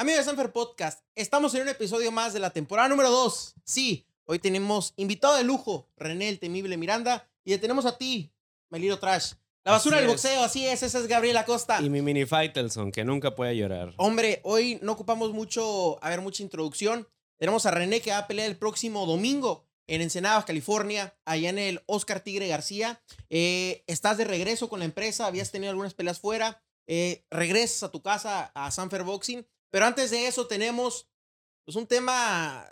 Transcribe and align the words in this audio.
Amigos 0.00 0.20
de 0.20 0.24
Sanfer 0.26 0.52
Podcast, 0.52 1.00
estamos 1.16 1.52
en 1.56 1.62
un 1.62 1.70
episodio 1.70 2.12
más 2.12 2.32
de 2.32 2.38
la 2.38 2.50
temporada 2.50 2.88
número 2.88 3.10
2. 3.10 3.56
Sí, 3.64 4.06
hoy 4.26 4.38
tenemos 4.38 4.94
invitado 4.96 5.34
de 5.36 5.42
lujo, 5.42 5.88
René 5.96 6.28
el 6.28 6.38
Temible 6.38 6.76
Miranda, 6.76 7.28
y 7.44 7.50
le 7.50 7.58
tenemos 7.58 7.84
a 7.84 7.98
ti, 7.98 8.32
Meliro 8.70 9.00
Trash. 9.00 9.32
La 9.64 9.72
basura 9.72 9.96
Así 9.96 10.02
del 10.06 10.10
es. 10.14 10.22
boxeo, 10.22 10.42
así 10.44 10.66
es, 10.68 10.84
ese 10.84 10.98
es 10.98 11.08
Gabriel 11.08 11.36
Acosta. 11.36 11.82
Y 11.82 11.90
mi 11.90 12.00
mini 12.00 12.26
Faitelson, 12.26 12.92
que 12.92 13.04
nunca 13.04 13.34
puede 13.34 13.56
llorar. 13.56 13.92
Hombre, 13.96 14.40
hoy 14.44 14.78
no 14.82 14.92
ocupamos 14.92 15.32
mucho, 15.32 16.02
a 16.02 16.10
ver, 16.10 16.20
mucha 16.20 16.44
introducción. 16.44 17.08
Tenemos 17.36 17.66
a 17.66 17.72
René 17.72 18.00
que 18.00 18.12
va 18.12 18.18
a 18.18 18.26
pelear 18.28 18.48
el 18.48 18.56
próximo 18.56 19.04
domingo 19.04 19.66
en 19.88 20.00
Ensenada, 20.00 20.44
California, 20.44 21.16
allá 21.24 21.50
en 21.50 21.58
el 21.58 21.82
Oscar 21.86 22.20
Tigre 22.20 22.46
García. 22.46 23.02
Eh, 23.30 23.82
estás 23.88 24.16
de 24.16 24.24
regreso 24.24 24.68
con 24.68 24.78
la 24.78 24.84
empresa, 24.84 25.26
habías 25.26 25.50
tenido 25.50 25.70
algunas 25.72 25.94
peleas 25.94 26.20
fuera, 26.20 26.62
eh, 26.86 27.24
regresas 27.30 27.82
a 27.82 27.90
tu 27.90 28.00
casa 28.00 28.52
a 28.54 28.70
Sanfer 28.70 29.02
Boxing, 29.02 29.44
pero 29.70 29.86
antes 29.86 30.10
de 30.10 30.26
eso 30.26 30.46
tenemos 30.46 31.08
pues, 31.64 31.76
un 31.76 31.86
tema, 31.86 32.66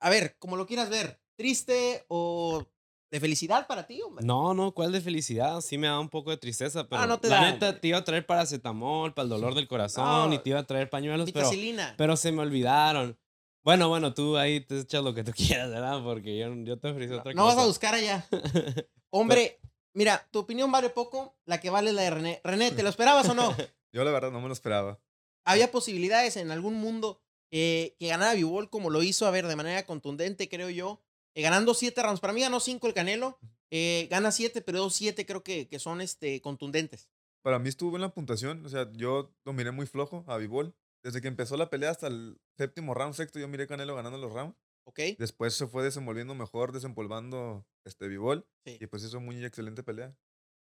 a 0.00 0.10
ver, 0.10 0.36
como 0.38 0.56
lo 0.56 0.66
quieras 0.66 0.90
ver, 0.90 1.20
triste 1.36 2.04
o 2.08 2.66
de 3.10 3.20
felicidad 3.20 3.66
para 3.66 3.86
ti, 3.86 4.00
hombre. 4.02 4.24
No, 4.24 4.54
no, 4.54 4.72
¿cuál 4.72 4.90
de 4.92 5.00
felicidad? 5.00 5.60
Sí 5.60 5.76
me 5.76 5.86
da 5.86 5.98
un 6.00 6.08
poco 6.08 6.30
de 6.30 6.38
tristeza, 6.38 6.88
pero 6.88 7.02
Ah, 7.02 7.06
no 7.06 7.20
te 7.20 7.28
la 7.28 7.36
da, 7.36 7.50
neta 7.52 7.66
hombre. 7.68 7.80
te 7.80 7.88
iba 7.88 7.98
a 7.98 8.04
traer 8.04 8.24
paracetamol 8.26 9.12
para 9.12 9.24
el 9.24 9.28
dolor 9.30 9.54
del 9.54 9.68
corazón 9.68 10.30
No. 10.30 10.34
y 10.34 10.38
te 10.38 10.50
iba 10.50 10.60
a 10.60 10.66
traer 10.66 10.88
pañuelos, 10.88 11.30
pero, 11.32 11.50
pero 11.98 12.16
se 12.16 12.32
me 12.32 12.40
olvidaron. 12.42 13.18
Bueno, 13.64 13.88
bueno, 13.88 14.12
tú 14.14 14.36
ahí 14.38 14.60
te 14.64 14.80
echas 14.80 15.04
lo 15.04 15.14
que 15.14 15.22
tú 15.24 15.32
quieras, 15.36 15.70
¿verdad? 15.70 16.02
Porque 16.02 16.38
yo, 16.38 16.54
yo 16.64 16.78
te 16.78 16.90
ofrecí 16.90 17.12
otra 17.14 17.32
no 17.34 17.44
vas 17.44 17.54
cosa. 17.54 17.64
a 17.64 17.68
buscar 17.68 17.94
allá. 17.94 18.26
Hombre, 19.10 19.60
mira, 19.94 20.26
tu 20.30 20.38
opinión 20.40 20.72
vale 20.72 20.88
poco, 20.88 21.36
la 21.44 21.60
que 21.60 21.68
vale 21.70 21.90
es 21.90 21.94
la 21.96 22.02
de 22.02 22.10
René. 22.10 22.40
René, 22.44 22.70
¿te 22.72 22.82
lo 22.82 22.88
esperabas 22.88 23.28
o 23.28 23.34
no? 23.34 23.54
Yo 23.92 24.04
la 24.04 24.10
verdad 24.10 24.30
no 24.30 24.40
me 24.40 24.46
lo 24.48 24.54
esperaba. 24.54 24.98
Había 25.44 25.70
posibilidades 25.70 26.36
en 26.36 26.50
algún 26.50 26.74
mundo 26.74 27.20
eh, 27.50 27.96
que 27.98 28.08
ganara 28.08 28.34
Bivol 28.34 28.70
como 28.70 28.90
lo 28.90 29.02
hizo, 29.02 29.26
a 29.26 29.30
ver, 29.30 29.46
de 29.46 29.56
manera 29.56 29.84
contundente, 29.86 30.48
creo 30.48 30.70
yo. 30.70 31.02
eh, 31.34 31.42
ganando 31.42 31.74
siete 31.74 32.02
rounds. 32.02 32.20
Para 32.20 32.32
mí 32.32 32.40
ganó 32.40 32.60
cinco 32.60 32.86
el 32.86 32.94
Canelo. 32.94 33.38
eh, 33.70 34.06
gana 34.10 34.30
siete, 34.32 34.60
pero 34.60 34.78
dos 34.80 34.94
siete 34.94 35.24
creo 35.26 35.42
que, 35.42 35.68
que 35.68 35.78
son 35.78 36.00
este, 36.00 36.40
contundentes. 36.40 37.08
Para 37.42 37.58
mí 37.58 37.68
estuvo 37.68 37.96
en 37.96 38.02
la 38.02 38.12
puntuación. 38.14 38.64
O 38.64 38.68
sea, 38.68 38.90
yo 38.92 39.34
lo 39.44 39.52
miré 39.52 39.70
muy 39.72 39.86
flojo 39.86 40.24
a 40.28 40.36
Bivol. 40.36 40.74
Desde 41.02 41.20
que 41.20 41.28
empezó 41.28 41.56
la 41.56 41.68
pelea 41.70 41.90
hasta 41.90 42.06
el 42.06 42.40
séptimo 42.56 42.94
round, 42.94 43.14
sexto, 43.14 43.40
yo 43.40 43.48
miré 43.48 43.64
a 43.64 43.66
Canelo 43.66 43.96
ganando 43.96 44.18
los 44.18 44.32
rounds. 44.32 44.56
¿Ok? 44.84 45.00
Después 45.18 45.54
se 45.54 45.66
fue 45.66 45.82
desenvolviendo 45.82 46.34
mejor, 46.34 46.72
desempolvando 46.72 47.66
este 47.84 48.08
Bivol. 48.08 48.46
Sí. 48.64 48.78
Y 48.80 48.86
pues 48.86 49.04
hizo 49.04 49.20
muy 49.20 49.44
excelente 49.44 49.82
pelea. 49.82 50.16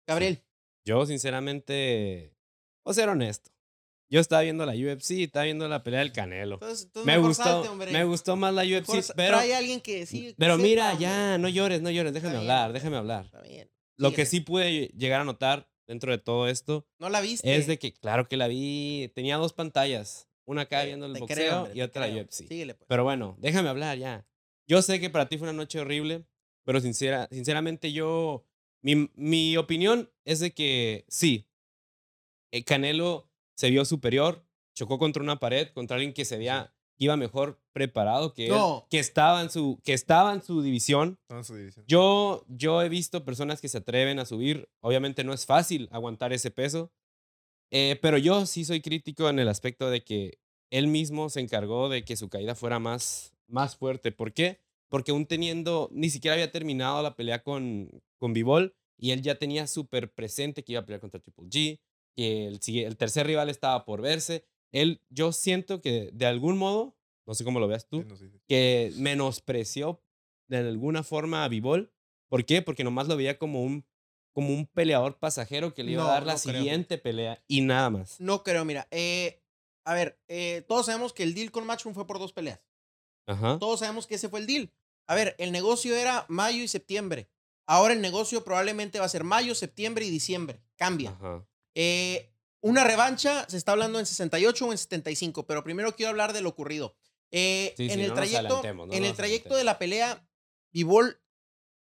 Gabriel. 0.08 0.44
Yo, 0.86 1.06
sinceramente, 1.06 2.36
voy 2.86 2.92
a 2.92 2.96
ser 2.96 3.10
honesto. 3.10 3.52
Yo 4.12 4.20
estaba 4.20 4.42
viendo 4.42 4.66
la 4.66 4.74
UFC, 4.74 5.12
estaba 5.22 5.46
viendo 5.46 5.70
la 5.70 5.84
pelea 5.84 6.02
del 6.02 6.12
Canelo. 6.12 6.56
Entonces, 6.56 6.84
entonces 6.88 7.06
Me 7.06 7.18
gustó, 7.18 7.64
salte, 7.64 7.92
me 7.94 8.04
gustó 8.04 8.36
más 8.36 8.54
la 8.54 8.64
UFC, 8.64 9.14
pero, 9.16 9.38
a 9.38 9.42
alguien 9.42 9.80
que 9.80 10.06
sí. 10.06 10.36
pero 10.38 10.58
mira, 10.58 10.94
ya, 11.00 11.38
no 11.38 11.48
llores, 11.48 11.82
no 11.82 11.90
llores, 11.90 12.14
déjame 12.14 12.34
Está 12.34 12.42
hablar, 12.42 12.74
déjame 12.74 12.98
hablar. 12.98 13.26
Está 13.26 13.42
bien. 13.42 13.72
Lo 13.96 14.12
que 14.12 14.26
sí 14.26 14.42
pude 14.42 14.88
llegar 14.98 15.22
a 15.22 15.24
notar 15.24 15.72
dentro 15.88 16.12
de 16.12 16.18
todo 16.18 16.50
esto 16.50 16.86
No 17.00 17.10
la 17.10 17.22
viste. 17.22 17.56
es 17.56 17.68
de 17.68 17.80
que, 17.80 17.94
claro 17.94 18.28
que 18.28 18.36
la 18.36 18.50
vi, 18.50 19.10
tenía 19.16 19.38
dos 19.38 19.54
pantallas, 19.54 20.28
una 20.46 20.64
acá 20.64 20.84
viendo 20.84 21.06
el 21.06 21.14
boxeo 21.14 21.28
creo, 21.36 21.58
hombre, 21.60 21.74
y 21.76 21.82
otra 21.82 22.08
la. 22.08 22.22
UFC. 22.22 22.50
Síguele, 22.50 22.74
pues. 22.76 22.88
Pero 22.90 23.06
bueno, 23.06 23.38
déjame 23.40 23.70
hablar 23.70 23.98
ya. 23.98 24.28
Yo 24.68 24.82
sé 24.82 25.00
que 25.00 25.10
para 25.10 25.30
ti 25.30 25.38
fue 25.38 25.48
una 25.48 25.58
noche 25.58 25.80
horrible, 25.80 26.26
pero 26.66 26.82
sincera, 26.82 27.30
sinceramente 27.32 27.94
yo, 27.94 28.46
mi, 28.82 29.10
mi 29.16 29.56
opinión 29.56 30.12
es 30.26 30.42
de 30.42 30.52
que 30.52 31.06
sí, 31.08 31.48
eh, 32.52 32.66
Canelo 32.66 33.31
se 33.56 33.70
vio 33.70 33.86
superior, 33.86 34.46
chocó 34.76 34.98
contra 34.98 35.22
una 35.24 35.40
pared, 35.40 35.70
contra 35.74 35.96
alguien 35.96 36.14
que 36.14 36.26
se 36.26 36.38
veía 36.38 36.74
que 36.98 37.06
iba 37.06 37.18
mejor 37.18 37.60
preparado 37.74 38.34
que 38.34 38.46
él, 38.48 38.52
No. 38.52 38.86
que 38.90 39.00
estaba 39.00 39.42
en 39.42 39.50
su, 39.50 39.80
que 39.84 39.94
estaba 39.94 40.34
en 40.34 40.42
su 40.44 40.62
división. 40.62 41.18
Estaba 41.24 41.40
en 41.42 41.46
su 41.46 41.56
división. 41.56 41.86
Yo, 41.88 42.46
yo 42.48 42.82
he 42.82 42.90
visto 42.90 43.26
personas 43.26 43.60
que 43.62 43.70
se 43.70 43.80
atreven 43.80 44.20
a 44.20 44.26
subir. 44.26 44.70
Obviamente 44.82 45.24
no 45.24 45.34
es 45.34 45.46
fácil 45.46 45.88
aguantar 45.92 46.32
ese 46.34 46.52
peso. 46.52 46.92
eh, 47.72 47.98
pero 48.02 48.18
yo 48.18 48.46
sí 48.46 48.66
soy 48.66 48.82
crítico 48.82 49.30
en 49.30 49.40
el 49.40 49.48
aspecto 49.48 49.90
de 49.90 50.04
que 50.04 50.40
él 50.72 50.88
mismo 50.88 51.30
se 51.30 51.40
encargó 51.40 51.88
de 51.90 52.04
que 52.04 52.18
su 52.18 52.30
caída 52.30 52.54
fuera 52.56 52.80
más, 52.80 53.34
más 53.48 53.76
fuerte. 53.78 54.12
¿Por 54.12 54.34
qué? 54.34 54.60
Porque 54.90 55.12
aún 55.12 55.26
teniendo, 55.26 55.90
ni 55.94 56.10
siquiera 56.10 56.34
había 56.34 56.52
terminado 56.52 57.02
la 57.02 57.16
pelea 57.16 57.44
con, 57.44 57.90
con 58.18 58.34
Bivol 58.34 58.76
y 58.98 59.12
él 59.12 59.22
ya 59.22 59.36
tenía 59.36 59.68
súper 59.68 60.14
presente 60.14 60.64
que 60.64 60.74
iba 60.74 60.82
a 60.82 60.86
pelear 60.86 61.00
contra 61.02 61.20
Triple 61.22 61.46
G, 61.48 61.80
que 62.16 62.48
el, 62.48 62.60
sigue- 62.62 62.86
el 62.86 62.98
tercer 62.98 63.28
rival 63.28 63.50
estaba 63.50 63.86
por 63.86 64.02
verse. 64.02 64.46
Él, 64.72 65.02
yo 65.10 65.32
siento 65.34 65.82
que 65.82 66.10
de 66.14 66.26
algún 66.26 66.58
modo, 66.58 66.96
no 67.26 67.34
sé 67.36 67.44
cómo 67.44 67.60
lo 67.60 67.68
veas 67.68 67.88
tú, 67.88 68.02
Sí, 68.02 68.08
no, 68.08 68.16
sí, 68.18 68.30
sí. 68.30 68.40
que 68.48 68.92
menospreció 68.96 70.02
de 70.48 70.58
alguna 70.58 71.04
forma 71.04 71.44
a 71.44 71.48
Bivol. 71.48 71.92
¿Por 72.30 72.46
qué? 72.46 72.62
Porque 72.62 72.84
nomás 72.84 73.08
lo 73.08 73.18
veía 73.18 73.38
como 73.38 73.64
un, 73.64 73.86
como 74.34 74.50
un 74.54 74.66
peleador 74.68 75.20
pasajero 75.20 75.74
que 75.74 75.84
le 75.84 75.92
iba 75.94 76.04
No, 76.04 76.10
a 76.10 76.14
dar 76.14 76.26
la 76.26 76.34
no 76.36 76.40
creo. 76.40 76.56
siguiente 76.56 76.98
pelea 76.98 77.44
y 77.48 77.62
nada 77.62 77.90
más. 77.90 78.20
No 78.22 78.44
creo, 78.44 78.64
mira. 78.66 78.88
eh, 78.92 79.42
a 79.86 79.94
ver, 79.94 80.20
eh, 80.28 80.64
todos 80.68 80.86
sabemos 80.86 81.12
que 81.12 81.24
el 81.24 81.34
deal 81.34 81.52
con 81.52 81.66
Matchroom 81.66 81.96
fue 81.96 82.06
por 82.08 82.20
dos 82.20 82.32
peleas. 82.34 82.62
Ajá. 83.28 83.58
Todos 83.60 83.80
sabemos 83.80 84.08
que 84.08 84.16
ese 84.16 84.30
fue 84.30 84.40
el 84.40 84.48
deal. 84.48 84.72
A 85.08 85.16
ver, 85.16 85.36
el 85.40 85.52
negocio 85.52 85.96
era 85.96 86.26
mayo 86.30 86.62
y 86.64 86.68
septiembre. 86.68 87.30
Ahora 87.68 87.94
el 87.94 88.02
negocio 88.02 88.44
probablemente 88.44 89.00
va 89.00 89.06
a 89.06 89.10
ser 89.10 89.24
mayo, 89.24 89.56
septiembre 89.56 90.06
y 90.06 90.10
diciembre. 90.10 90.62
Cambia. 90.76 91.12
Ajá. 91.12 91.46
Eh, 91.76 92.32
una 92.62 92.84
revancha 92.84 93.46
se 93.50 93.58
está 93.58 93.72
hablando 93.72 94.00
en 94.00 94.06
68 94.06 94.68
o 94.68 94.72
en 94.72 94.78
75, 94.78 95.48
pero 95.48 95.64
primero 95.64 95.96
quiero 95.96 96.10
hablar 96.12 96.34
de 96.34 96.42
lo 96.42 96.50
ocurrido. 96.50 96.96
Eh, 97.32 97.74
Sí, 97.78 97.88
sí, 97.88 97.94
en 97.94 98.00
el 98.02 98.10
no 98.10 98.14
trayecto, 98.16 98.62
no 98.64 98.94
en 98.94 99.06
el 99.06 99.14
trayecto 99.16 99.56
de 99.56 99.64
la 99.64 99.80
pelea, 99.80 100.28
Bivol, 100.74 101.20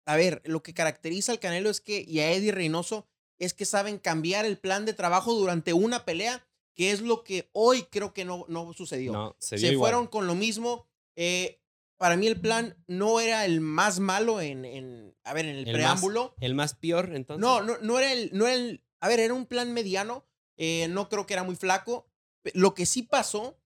a 0.07 0.17
ver, 0.17 0.43
lo 0.45 0.63
que 0.63 0.75
caracteriza 0.75 1.33
al 1.33 1.41
Canelo 1.41 1.71
es 1.71 1.81
que, 1.81 2.05
y 2.07 2.21
a 2.21 2.31
Eddie 2.33 2.53
Reynoso, 2.53 3.09
es 3.39 3.53
que 3.53 3.65
saben 3.65 3.99
cambiar 3.99 4.45
el 4.47 4.59
plan 4.59 4.85
de 4.85 4.93
trabajo 4.95 5.35
durante 5.35 5.73
una 5.73 6.05
pelea, 6.05 6.47
que 6.77 6.91
es 6.93 7.01
lo 7.01 7.25
que 7.25 7.49
hoy 7.53 7.83
creo 7.91 8.13
que 8.15 8.25
no, 8.25 8.45
no 8.49 8.73
sucedió 8.75 9.13
No, 9.13 9.37
se, 9.39 9.59
se 9.59 9.77
fueron 9.77 10.07
con 10.07 10.27
lo 10.27 10.35
mismo. 10.35 10.87
Eh, 11.17 11.61
para 11.97 12.17
mí 12.17 12.27
el 12.27 12.41
plan 12.41 12.77
no 12.87 13.21
era 13.21 13.45
el 13.45 13.61
más 13.61 13.99
malo 14.01 14.41
en, 14.41 14.65
en- 14.65 15.17
a 15.25 15.33
ver, 15.33 15.47
en 15.47 15.57
el, 15.57 15.59
El 15.61 15.65
más- 15.67 15.75
preámbulo. 15.75 16.35
El 16.41 16.55
más 16.55 16.75
peor, 16.75 17.11
entonces. 17.15 17.41
No, 17.41 17.63
no, 17.63 17.79
no 17.81 17.99
era 17.99 18.13
el, 18.13 18.31
no 18.33 18.47
era 18.47 18.55
el, 18.57 18.84
a 19.05 19.09
ver, 19.09 19.21
era 19.21 19.35
un 19.35 19.45
plan 19.45 19.71
mediano. 19.75 20.25
eh, 20.57 20.87
no 20.89 21.11
creo 21.11 21.27
que 21.27 21.35
era 21.35 21.43
muy 21.43 21.57
flaco. 21.57 22.07
Lo 22.55 22.75
que 22.75 22.87
sí 22.87 23.03
pasó 23.03 23.59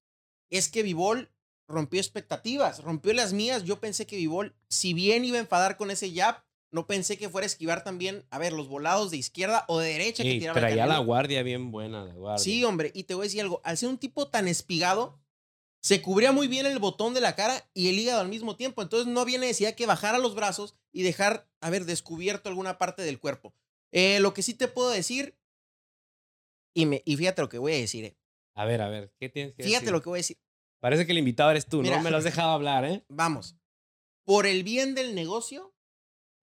es 0.50 0.69
que 0.69 0.82
Vivol 0.82 1.31
rompió 1.69 2.00
expectativas, 2.00 2.82
rompió 2.82 3.12
las 3.12 3.32
mías. 3.32 3.62
Yo 3.62 3.78
pensé 3.78 4.04
que 4.04 4.16
Vivol, 4.16 4.56
si 4.69 4.94
bien 4.94 5.25
iba 5.25 5.37
a 5.37 5.41
enfadar 5.41 5.77
con 5.77 5.93
ese 5.93 6.12
jab, 6.12 6.43
no 6.72 6.88
pensé 6.88 7.16
que 7.16 7.28
fuera 7.28 7.44
a 7.44 7.47
esquivar 7.47 7.84
también, 7.84 8.25
a 8.31 8.38
ver, 8.38 8.53
los 8.53 8.66
volados 8.66 9.12
de 9.12 9.16
izquierda 9.16 9.65
o 9.69 9.78
de 9.78 9.93
derecha 9.93 10.25
que 10.25 10.32
Ey, 10.32 10.38
tiraba 10.41 10.59
traía 10.59 10.87
la 10.87 10.98
guardia 10.98 11.44
bien 11.44 11.71
buena, 11.71 12.04
la 12.04 12.15
guardia. 12.15 12.43
Sí, 12.43 12.65
hombre, 12.65 12.91
y 12.93 13.04
te 13.04 13.15
voy 13.15 13.22
a 13.22 13.28
decir 13.28 13.43
algo, 13.43 13.60
al 13.62 13.77
ser 13.77 13.91
un 13.91 13.98
tipo 13.98 14.27
tan 14.27 14.48
espigado, 14.48 15.21
se 15.81 16.03
cubría 16.03 16.32
muy 16.32 16.48
bien 16.48 16.66
el 16.66 16.81
botón 16.81 17.15
de 17.15 17.21
la 17.21 17.37
cara 17.37 17.65
y 17.75 17.91
el 17.91 17.98
hígado 17.98 18.21
al 18.21 18.28
mismo 18.28 18.56
tiempo, 18.56 18.82
entonces 18.82 19.06
no 19.06 19.21
había 19.21 19.38
necesidad 19.38 19.77
que 19.77 19.87
bajara 19.87 20.19
los 20.19 20.34
brazos 20.34 20.75
y 20.91 21.04
dejar, 21.04 21.48
haber 21.60 21.84
descubierto 21.84 22.48
alguna 22.48 22.77
parte 22.77 23.03
del 23.03 23.21
cuerpo. 23.21 23.54
Eh, 23.93 24.21
lo 24.21 24.34
que 24.34 24.43
sí 24.43 24.54
te 24.54 24.69
puedo 24.69 24.91
decir, 24.91 25.38
y, 26.75 26.87
me, 26.87 27.03
y 27.04 27.16
fíjate 27.16 27.43
lo 27.43 27.49
que 27.49 27.59
voy 27.59 27.72
a 27.72 27.76
decir, 27.76 28.04
eh, 28.04 28.16
A 28.54 28.65
ver, 28.65 28.82
a 28.82 28.88
ver, 28.88 29.12
¿qué 29.19 29.28
tienes 29.28 29.54
que 29.54 29.62
fíjate 29.62 29.87
decir? 29.87 29.93
lo 29.93 30.03
que 30.03 30.09
voy 30.09 30.19
a 30.19 30.21
decir, 30.21 30.38
Parece 30.81 31.06
que 31.06 31.12
el 31.12 31.19
invitado 31.19 31.50
eres 31.50 31.66
tú, 31.66 31.82
Mira. 31.82 31.97
no 31.97 32.03
me 32.04 32.10
lo 32.10 32.19
has 32.19 32.25
dejado 32.25 32.50
hablar, 32.53 32.84
¿eh? 32.84 33.04
vamos, 33.09 33.56
por 34.25 34.47
el 34.47 34.62
bien 34.62 34.94
del 34.94 35.15
negocio, 35.15 35.75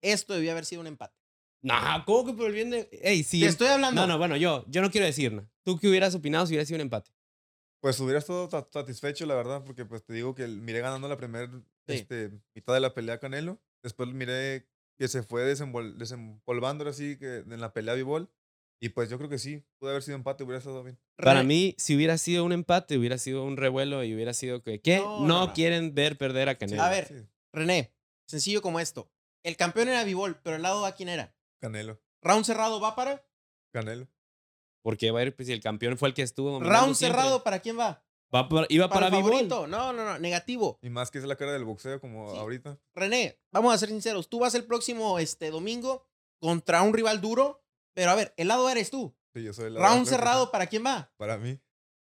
esto 0.02 0.34
debió 0.34 0.52
haber 0.52 0.66
sido 0.66 0.80
un 0.82 0.88
empate. 0.88 1.16
No, 1.62 1.74
¿cómo 2.04 2.26
que 2.26 2.32
por 2.34 2.46
el 2.48 2.52
bien 2.52 2.70
de...? 2.70 2.88
Ey, 3.02 3.22
sí. 3.22 3.40
Te 3.40 3.46
el- 3.46 3.50
estoy 3.52 3.68
hablando. 3.68 4.00
No, 4.02 4.06
no, 4.06 4.18
bueno, 4.18 4.36
yo, 4.36 4.64
yo 4.68 4.82
no 4.82 4.90
quiero 4.90 5.06
decir 5.06 5.32
nada. 5.32 5.50
¿Tú 5.64 5.78
qué 5.78 5.88
hubieras 5.88 6.14
opinado 6.14 6.46
si 6.46 6.52
hubiera 6.52 6.64
sido 6.66 6.76
un 6.76 6.82
empate? 6.82 7.10
Pues 7.80 7.98
hubiera 8.00 8.18
estado 8.18 8.48
sa- 8.50 8.68
satisfecho, 8.70 9.24
la 9.26 9.34
verdad, 9.34 9.64
porque 9.64 9.84
pues 9.84 10.04
te 10.04 10.12
digo 10.12 10.34
que 10.34 10.46
miré 10.46 10.80
ganando 10.80 11.08
la 11.08 11.16
primera 11.16 11.50
Sí. 11.88 11.94
este, 11.94 12.30
mitad 12.54 12.74
de 12.74 12.80
la 12.80 12.92
pelea 12.94 13.18
Canelo. 13.18 13.60
Después 13.82 14.08
miré 14.10 14.68
que 14.96 15.08
se 15.08 15.22
fue 15.22 15.42
desenvol- 15.44 15.94
desempolvando 15.96 16.84
ahora 16.84 16.92
sí 16.94 17.16
que 17.18 17.38
en 17.38 17.60
la 17.60 17.72
pelea 17.72 17.94
Bivol. 17.94 18.30
Y 18.78 18.90
pues 18.90 19.08
yo 19.08 19.16
creo 19.16 19.30
que 19.30 19.38
sí, 19.38 19.64
pudo 19.78 19.90
haber 19.90 20.02
sido 20.02 20.16
empate, 20.16 20.44
hubiera 20.44 20.58
estado 20.58 20.82
bien. 20.84 20.98
Para 21.16 21.40
Re- 21.40 21.46
mí, 21.46 21.74
si 21.78 21.96
hubiera 21.96 22.18
sido 22.18 22.44
un 22.44 22.52
empate, 22.52 22.98
hubiera 22.98 23.16
sido 23.16 23.42
un 23.42 23.56
revuelo 23.56 24.04
y 24.04 24.14
hubiera 24.14 24.34
sido 24.34 24.62
que, 24.62 24.82
¿qué? 24.82 24.98
No, 24.98 25.20
No, 25.20 25.26
no, 25.26 25.46
no. 25.46 25.52
quieren 25.54 25.94
ver 25.94 26.18
perder 26.18 26.50
a 26.50 26.56
Canelo. 26.58 26.82
A 26.82 26.90
ver. 26.90 27.06
Sí, 27.08 27.14
René, 27.54 27.94
sencillo 28.28 28.60
como 28.60 28.78
esto, 28.78 29.10
el 29.44 29.56
campeón 29.56 29.88
era 29.88 30.04
Vivol, 30.04 30.38
pero 30.42 30.56
el 30.56 30.62
lado 30.62 30.84
a 30.84 30.92
quién 30.92 31.08
era? 31.08 31.34
Canelo, 31.58 31.98
Round 32.22 32.44
cerrado 32.44 32.78
va 32.80 32.94
para... 32.94 33.24
Canelo. 33.72 34.08
Porque 34.82 35.10
va 35.10 35.20
a 35.20 35.22
ir, 35.24 35.34
pues, 35.34 35.46
si 35.48 35.54
el 35.54 35.60
campeón 35.62 35.96
fue 35.96 36.08
el 36.08 36.14
que 36.14 36.22
estuvo 36.22 36.60
Round 36.60 36.94
siempre. 36.94 37.18
cerrado, 37.18 37.42
¿para 37.42 37.60
quién 37.60 37.78
va? 37.78 38.05
Va 38.34 38.48
iba 38.68 38.88
para, 38.88 39.10
Para, 39.10 39.18
el. 39.18 39.48
No, 39.48 39.66
no, 39.66 39.92
no, 39.92 40.18
negativo. 40.18 40.78
Y 40.82 40.90
más 40.90 41.10
que 41.10 41.18
es 41.18 41.24
la 41.24 41.36
cara 41.36 41.52
del 41.52 41.64
boxeo 41.64 42.00
como 42.00 42.32
Sí. 42.32 42.38
ahorita. 42.38 42.78
René, 42.94 43.38
vamos 43.52 43.72
a 43.74 43.78
ser 43.78 43.88
sinceros. 43.88 44.28
Tú 44.28 44.40
vas 44.40 44.54
el 44.54 44.64
próximo 44.64 45.18
este, 45.18 45.50
domingo 45.50 46.04
contra 46.40 46.82
un 46.82 46.92
rival 46.92 47.20
duro, 47.20 47.62
pero 47.94 48.10
a 48.10 48.14
ver, 48.14 48.34
el 48.36 48.48
lado 48.48 48.68
eres 48.68 48.90
tú. 48.90 49.16
Sí, 49.34 49.42
yo 49.42 49.52
soy 49.52 49.70
la 49.70 49.80
Round 49.80 49.92
creo 49.92 50.04
que 50.04 50.08
sí. 50.08 50.14
cerrado, 50.16 50.50
¿para 50.50 50.66
quién 50.66 50.84
va? 50.84 51.12
Para 51.16 51.38
mí. 51.38 51.58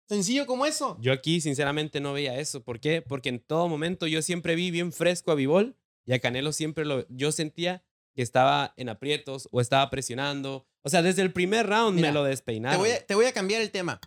Sencillo 0.08 0.46
como 0.46 0.64
eso. 0.64 0.96
Yo 1.00 1.12
aquí, 1.12 1.40
sinceramente, 1.40 2.00
no 2.00 2.14
veía 2.14 2.38
eso. 2.38 2.62
¿Por 2.64 2.80
qué? 2.80 3.02
Porque 3.02 3.28
en 3.28 3.40
todo 3.40 3.68
momento 3.68 4.06
yo 4.06 4.22
siempre 4.22 4.54
vi 4.54 4.70
bien 4.70 4.92
fresco 4.92 5.30
a 5.32 5.34
Vivol 5.34 5.76
y 6.06 6.14
a 6.14 6.18
Canelo 6.20 6.52
siempre 6.52 6.86
lo. 6.86 7.06
Yo 7.10 7.30
sentía 7.32 7.84
que 8.14 8.22
estaba 8.22 8.72
en 8.78 8.88
aprietos 8.88 9.48
o 9.52 9.60
estaba 9.60 9.90
presionando. 9.90 10.66
O 10.82 10.88
sea, 10.88 11.02
desde 11.02 11.20
el 11.22 11.32
primer 11.32 11.66
round 11.66 11.96
Mira, 11.96 12.08
me 12.08 12.14
lo 12.14 12.22
Te 12.24 12.30
despeinaron. 12.30 12.80
voy, 12.80 12.90
a, 12.92 13.06
te 13.06 13.14
voy 13.14 13.26
a 13.26 13.32
cambiar 13.32 13.60
el 13.60 13.70
tema. 13.70 14.00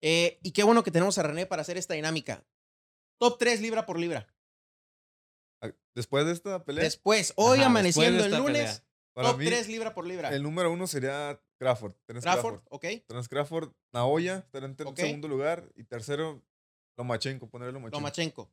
Eh, 0.00 0.38
y 0.42 0.52
qué 0.52 0.62
bueno 0.62 0.82
que 0.82 0.90
tenemos 0.90 1.18
a 1.18 1.22
René 1.22 1.46
para 1.46 1.62
hacer 1.62 1.76
esta 1.76 1.94
dinámica. 1.94 2.44
Top 3.18 3.38
3 3.38 3.60
libra 3.60 3.84
por 3.86 3.98
libra. 3.98 4.28
Después 5.94 6.24
de 6.24 6.32
esta 6.32 6.64
pelea, 6.64 6.84
Después, 6.84 7.32
hoy 7.34 7.58
Ajá, 7.58 7.66
amaneciendo 7.66 8.22
después 8.22 8.32
el 8.32 8.38
lunes, 8.38 8.62
pelea. 8.62 8.84
para 9.12 9.28
top 9.30 9.38
mí, 9.38 9.46
3 9.46 9.68
libra 9.68 9.94
por 9.94 10.06
libra. 10.06 10.28
el 10.32 10.44
número 10.44 10.70
uno 10.70 10.86
sería 10.86 11.42
Crawford. 11.58 11.94
Terence 12.06 12.24
Crawford, 12.24 12.60
Crawford. 12.60 12.74
¿ok? 12.74 13.04
Terence 13.08 13.28
Crawford, 13.28 13.72
Naoya, 13.92 14.38
estará 14.38 14.66
en 14.66 14.76
segundo 14.96 15.26
lugar. 15.26 15.68
Y 15.74 15.82
tercero, 15.82 16.40
Lomachenko, 16.96 17.48
ponerle 17.50 17.72
Lomachenko. 17.72 17.98
Lomachenko. 17.98 18.50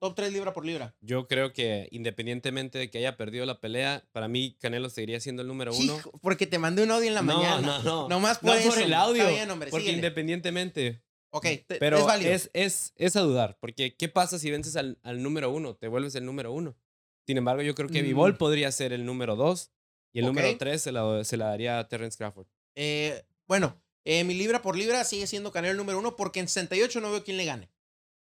Top 0.00 0.14
3 0.14 0.32
libra 0.32 0.52
por 0.52 0.64
libra. 0.64 0.94
Yo 1.00 1.26
creo 1.26 1.52
que 1.52 1.88
independientemente 1.90 2.78
de 2.78 2.90
que 2.90 2.98
haya 2.98 3.16
perdido 3.16 3.44
la 3.46 3.60
pelea, 3.60 4.04
para 4.12 4.28
mí 4.28 4.56
Canelo 4.60 4.90
seguiría 4.90 5.18
siendo 5.20 5.42
el 5.42 5.48
número 5.48 5.74
uno. 5.74 5.96
Hijo, 5.96 6.12
porque 6.22 6.46
te 6.46 6.58
mandé 6.58 6.82
un 6.84 6.90
audio 6.92 7.08
en 7.08 7.14
la 7.14 7.22
no, 7.22 7.36
mañana. 7.36 7.60
no, 7.60 7.82
no. 7.82 8.08
Nomás 8.08 8.38
por 8.38 8.54
no 8.54 8.70
por 8.70 8.78
el 8.80 8.94
audio. 8.94 9.22
Está 9.22 9.34
bien, 9.34 9.50
hombre, 9.50 9.70
porque 9.70 9.86
síguele. 9.86 9.98
independientemente. 9.98 11.02
Ok, 11.30 11.46
Pero 11.80 11.98
es 11.98 12.04
válido. 12.06 12.30
es, 12.32 12.50
es, 12.54 12.92
es 12.96 13.16
a 13.16 13.20
dudar. 13.20 13.58
Porque, 13.60 13.94
¿qué 13.96 14.08
pasa 14.08 14.38
si 14.38 14.50
vences 14.50 14.76
al, 14.76 14.98
al 15.02 15.22
número 15.22 15.50
uno? 15.50 15.74
Te 15.74 15.88
vuelves 15.88 16.14
el 16.14 16.24
número 16.24 16.52
uno. 16.52 16.76
Sin 17.26 17.36
embargo, 17.36 17.60
yo 17.62 17.74
creo 17.74 17.88
que 17.88 18.00
Mm. 18.02 18.06
Vivol 18.06 18.36
podría 18.38 18.72
ser 18.72 18.92
el 18.92 19.04
número 19.04 19.36
dos. 19.36 19.70
Y 20.14 20.20
el 20.20 20.26
número 20.26 20.56
tres 20.56 20.80
se 20.82 20.92
la, 20.92 21.22
se 21.24 21.36
la 21.36 21.46
daría 21.48 21.78
a 21.78 21.86
Terence 21.88 22.16
Crawford. 22.16 22.46
Eh, 22.76 23.24
bueno, 23.46 23.76
eh, 24.04 24.24
mi 24.24 24.32
libra 24.34 24.62
por 24.62 24.76
libra 24.76 25.04
sigue 25.04 25.26
siendo 25.26 25.52
Canelo 25.52 25.72
el 25.72 25.76
número 25.76 25.98
uno 25.98 26.16
porque 26.16 26.40
en 26.40 26.48
68 26.48 27.00
no 27.02 27.10
veo 27.10 27.24
quién 27.24 27.36
le 27.36 27.44
gane. 27.44 27.68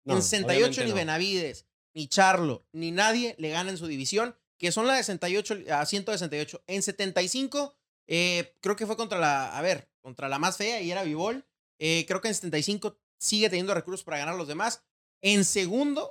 No, 0.07 0.15
en 0.15 0.23
68 0.23 0.57
obviamente 0.57 0.85
ni 0.85 0.91
no. 0.91 0.95
Benavides, 0.95 1.67
ni 1.95 2.09
Charlo, 2.09 2.67
ni 2.73 2.93
nadie 2.93 3.35
le 3.39 3.51
gana 3.51 3.71
en 3.71 3.77
su 3.77 3.87
división, 3.87 4.37
que 4.57 4.73
son 4.73 4.87
la 4.87 4.95
de 4.95 5.03
68 5.03 5.59
a 5.71 5.85
168. 5.85 6.63
En 6.67 6.83
75, 6.83 7.75
eh, 8.07 8.55
creo 8.61 8.77
que 8.77 8.87
fue 8.87 8.97
contra 8.97 9.19
la, 9.19 9.57
a 9.57 9.63
ver, 9.63 9.91
contra 10.01 10.29
la 10.29 10.39
más 10.39 10.57
fea 10.57 10.81
y 10.81 10.91
era 10.91 11.03
Vivol. 11.03 11.45
Eh, 11.79 12.05
creo 12.07 12.21
que 12.21 12.29
en 12.29 12.35
75 12.35 12.99
sigue 13.19 13.51
teniendo 13.51 13.75
recursos 13.75 14.05
para 14.05 14.19
ganar 14.19 14.35
a 14.35 14.39
los 14.39 14.49
demás. 14.49 14.83
En 15.21 15.45
segundo, 15.45 16.11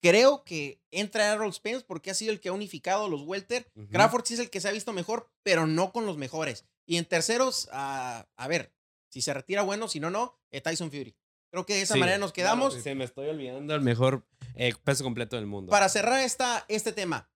creo 0.00 0.44
que 0.44 0.80
entra 0.90 1.32
Errol 1.32 1.52
Spence 1.52 1.84
porque 1.84 2.10
ha 2.10 2.14
sido 2.14 2.32
el 2.32 2.40
que 2.40 2.50
ha 2.50 2.52
unificado 2.52 3.06
a 3.06 3.08
los 3.08 3.22
welter. 3.22 3.70
Crawford 3.90 4.24
sí 4.24 4.34
es 4.34 4.40
el 4.40 4.50
que 4.50 4.60
se 4.60 4.68
ha 4.68 4.72
visto 4.72 4.92
mejor, 4.92 5.28
pero 5.42 5.66
no 5.66 5.92
con 5.92 6.06
los 6.06 6.16
mejores. 6.16 6.64
Y 6.86 6.96
en 6.96 7.04
terceros, 7.04 7.68
a 7.72 8.28
a 8.36 8.48
ver, 8.48 8.72
si 9.08 9.22
se 9.22 9.34
retira 9.34 9.62
bueno, 9.62 9.88
si 9.88 10.00
no, 10.00 10.10
no, 10.10 10.38
eh, 10.50 10.60
Tyson 10.60 10.90
Fury. 10.90 11.14
Creo 11.50 11.66
que 11.66 11.74
de 11.74 11.82
esa 11.82 11.94
Sí, 11.94 12.00
manera 12.00 12.18
nos 12.18 12.32
claro, 12.32 12.50
quedamos. 12.56 12.74
se 12.74 12.94
me 12.94 13.04
estoy 13.04 13.28
olvidando 13.28 13.74
el 13.74 13.80
mejor 13.80 14.24
eh, 14.54 14.72
peso 14.84 15.02
completo 15.04 15.36
del 15.36 15.46
mundo. 15.46 15.70
Para 15.70 15.88
cerrar 15.88 16.20
esta, 16.20 16.64
este 16.68 16.92
tema, 16.92 17.30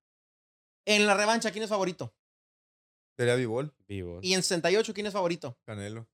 en 0.85 1.05
la 1.05 1.15
revancha, 1.15 1.51
¿quién 1.51 1.63
es 1.63 1.69
favorito? 1.69 2.15
Sería 3.17 3.35
Bivol, 3.35 3.73
Vivo. 3.87 4.19
Y 4.21 4.33
en 4.33 4.41
68, 4.43 4.93
¿quién 4.93 5.07
es 5.07 5.13
favorito? 5.13 5.57
Canelo. 5.65 6.07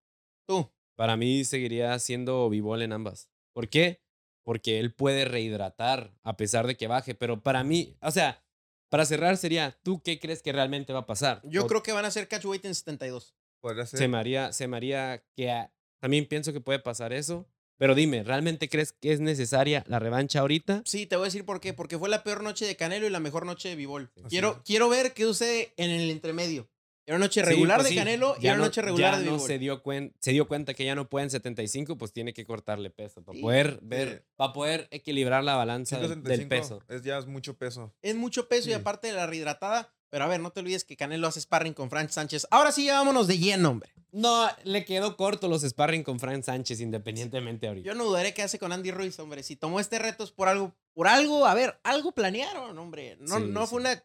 Tú. 0.48 0.71
Para 0.95 1.18
mí 1.18 1.44
seguiría 1.45 1.98
siendo 2.00 2.50
Vivol 2.50 2.81
en 2.81 2.94
ambas. 2.94 3.30
¿Por 3.53 3.69
qué? 3.69 4.01
Porque 4.44 4.80
él 4.80 4.94
puede 4.94 5.25
rehidratar 5.25 6.13
a 6.24 6.38
pesar 6.38 6.68
de 6.68 6.77
que 6.77 6.88
baje. 6.88 7.15
Pero 7.15 7.42
para 7.42 7.63
mí, 7.63 7.98
o 8.01 8.12
sea, 8.12 8.44
para 8.89 9.06
cerrar 9.06 9.38
sería, 9.38 9.80
¿tú 9.83 10.01
qué 10.03 10.19
crees 10.19 10.42
que 10.44 10.51
realmente 10.51 10.94
va 10.94 11.00
a 11.00 11.06
pasar? 11.06 11.42
Yo 11.44 11.63
O 11.63 11.68
creo 11.68 11.81
que 11.83 11.92
van 11.92 12.06
a 12.06 12.12
ser 12.12 12.27
catchweight 12.27 12.65
en 12.65 12.75
72. 12.75 13.36
Podría 13.62 13.86
ser. 13.86 14.00
se 14.00 14.07
me 14.07 14.18
haría, 14.18 14.53
se 14.53 14.68
me 14.68 14.77
haría 14.77 15.24
que 15.36 15.51
a- 15.51 15.71
también 16.00 16.27
pienso 16.27 16.51
que 16.53 16.62
puede 16.62 16.80
pasar 16.80 17.13
eso. 17.13 17.48
Pero 17.81 17.95
dime, 17.95 18.22
¿realmente 18.22 18.69
crees 18.69 18.92
que 18.94 19.12
es 19.12 19.19
necesaria 19.22 19.83
la 19.88 19.98
revancha 19.98 20.42
ahorita? 20.42 20.83
Sí, 20.86 21.07
te 21.07 21.16
voy 21.16 21.24
a 21.24 21.25
decir 21.25 21.45
por 21.45 21.60
qué. 21.60 21.74
Porque 21.74 21.98
fue 21.98 22.10
la 22.10 22.24
peor 22.24 22.44
noche 22.44 22.63
de 22.68 22.75
Canelo 22.75 23.07
y 23.07 23.10
la 23.10 23.19
mejor 23.19 23.44
noche 23.48 23.69
de 23.69 23.75
Bivol. 23.75 24.12
Quiero, 24.30 24.51
es. 24.51 24.57
quiero 24.63 24.88
ver 24.88 25.16
qué 25.16 25.24
sucede 25.24 25.74
en 25.78 25.89
el 25.89 26.12
entremedio. 26.12 26.69
Era 27.07 27.16
una 27.18 27.25
noche 27.25 27.42
Sí, 27.42 27.48
regular 27.50 27.78
pues 27.78 27.86
de 27.86 27.89
sí, 27.94 27.95
Canelo 27.98 28.36
y 28.39 28.45
era 28.45 28.56
no- 28.57 28.66
noche 28.66 28.83
regular 28.83 29.13
ya 29.13 29.19
de 29.19 29.25
no 29.25 29.31
Bivol. 29.31 29.48
se 29.48 29.57
dio, 29.57 29.81
cuen- 29.81 30.13
se 30.19 30.30
dio 30.31 30.48
cuenta 30.48 30.75
que 30.75 30.86
ya 30.86 30.94
no 30.94 31.10
puede 31.10 31.24
en 31.24 31.30
75, 31.31 31.98
pues 31.98 32.13
tiene 32.13 32.33
que 32.33 32.45
cortarle 32.45 32.92
peso 32.92 33.24
para 33.24 33.36
Sí, 33.36 33.42
poder 33.42 33.80
ver, 33.81 34.27
para 34.36 34.54
poder 34.54 34.88
equilibrar 34.92 35.44
la 35.44 35.56
balanza 35.56 35.98
del, 36.00 36.10
del 36.22 36.36
175 36.38 36.50
peso. 36.50 36.84
Es 36.95 37.01
ya 37.01 37.18
es 37.18 37.25
mucho 37.25 37.57
peso. 37.57 37.95
Es 38.04 38.16
mucho 38.16 38.48
peso 38.48 38.69
y 38.69 38.74
aparte 38.74 39.07
de 39.07 39.13
la 39.13 39.25
rehidratada. 39.25 39.92
Pero 40.12 40.25
a 40.25 40.28
ver, 40.28 40.40
no 40.42 40.52
te 40.52 40.60
olvides 40.60 40.84
que 40.84 40.96
Canelo 40.98 41.28
hace 41.28 41.42
sparring 41.42 41.74
con 41.74 41.90
Frank 41.90 42.10
Sánchez. 42.10 42.46
Ahora 42.52 42.72
sí, 42.72 42.86
ya 42.86 43.00
vámonos 43.00 43.28
de 43.28 43.40
lleno, 43.40 43.69
hombre. 43.69 43.92
No, 44.12 44.48
le 44.66 44.84
quedó 44.86 45.16
corto 45.18 45.48
los 45.48 45.62
sparring 45.63 46.04
con 46.04 46.19
Frank 46.19 46.44
Sánchez 46.44 46.81
independientemente 46.81 47.68
ahorita. 47.68 47.88
Yo 47.88 47.96
no 47.96 48.04
dudaré 48.04 48.34
que 48.34 48.44
hace 48.44 48.60
con 48.60 48.74
Andy 48.74 48.92
Ruiz, 48.92 49.18
hombre. 49.19 49.42
Si 49.42 49.56
tomó 49.56 49.80
este 49.80 49.98
reto 50.00 50.24
es 50.25 50.31
por 50.31 50.50
algo, 50.50 50.75
por 50.94 51.08
algo, 51.08 51.46
a 51.48 51.54
ver, 51.54 51.80
algo 51.84 52.12
planearon, 52.12 52.78
hombre. 52.78 53.18
No, 53.22 53.38
Sí, 53.40 53.46
no 53.48 53.66
fue 53.68 53.81
sí. 53.81 53.88
una 53.88 54.04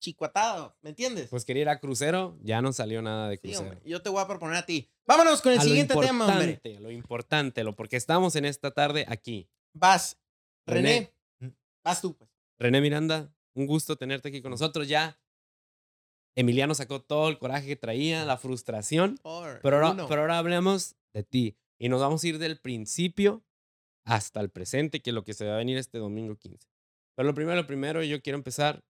chicuatada, 0.00 0.76
¿me 0.80 0.90
entiendes? 0.90 1.28
Pues 1.28 1.44
quería 1.44 1.62
ir 1.62 1.68
a 1.68 1.80
crucero, 1.80 2.38
ya 2.42 2.62
no 2.62 2.72
salió 2.72 3.02
nada 3.02 3.28
de 3.28 3.34
sí, 3.34 3.40
crucero. 3.42 3.62
hombre. 3.62 3.80
Yo 3.84 4.00
te 4.00 4.10
voy 4.10 4.22
a 4.22 4.28
proponer 4.28 4.56
a 4.56 4.64
ti. 4.64 4.88
Vámonos 5.06 5.42
con 5.42 5.50
el 5.52 5.58
A 5.58 5.62
lo 5.62 5.68
siguiente 5.68 5.94
tema, 5.94 6.26
hombre. 6.26 6.50
importante, 6.52 6.80
Lo 6.80 6.90
importante, 6.92 7.64
lo 7.64 7.74
porque 7.74 7.96
estamos 7.96 8.36
en 8.36 8.44
esta 8.44 8.70
tarde 8.70 9.06
aquí. 9.08 9.48
Vas, 9.74 10.16
René. 10.66 11.12
René. 11.40 11.56
Vas 11.82 12.00
tú, 12.00 12.16
pues. 12.16 12.30
René 12.60 12.80
Miranda, 12.80 13.32
un 13.54 13.66
gusto 13.66 13.96
tenerte 13.96 14.28
aquí 14.28 14.40
con 14.40 14.52
nosotros 14.52 14.86
ya. 14.86 15.18
Emiliano 16.36 16.74
sacó 16.74 17.00
todo 17.02 17.28
el 17.28 17.38
coraje 17.38 17.66
que 17.66 17.76
traía, 17.76 18.24
la 18.24 18.38
frustración, 18.38 19.18
Por 19.22 19.60
pero 19.60 19.76
ahora, 19.76 19.90
uno. 19.90 20.08
pero 20.08 20.20
ahora 20.22 20.38
hablemos 20.38 20.94
de 21.12 21.24
ti 21.24 21.56
y 21.78 21.88
nos 21.88 22.00
vamos 22.00 22.22
a 22.22 22.28
ir 22.28 22.38
del 22.38 22.58
principio 22.60 23.44
hasta 24.04 24.40
el 24.40 24.50
presente, 24.50 25.00
que 25.00 25.10
es 25.10 25.14
lo 25.14 25.24
que 25.24 25.34
se 25.34 25.46
va 25.46 25.54
a 25.54 25.58
venir 25.58 25.76
este 25.76 25.98
domingo 25.98 26.36
15. 26.36 26.66
Pero 27.16 27.26
lo 27.26 27.34
primero, 27.34 27.56
lo 27.56 27.66
primero, 27.66 28.02
yo 28.02 28.22
quiero 28.22 28.38
empezar, 28.38 28.84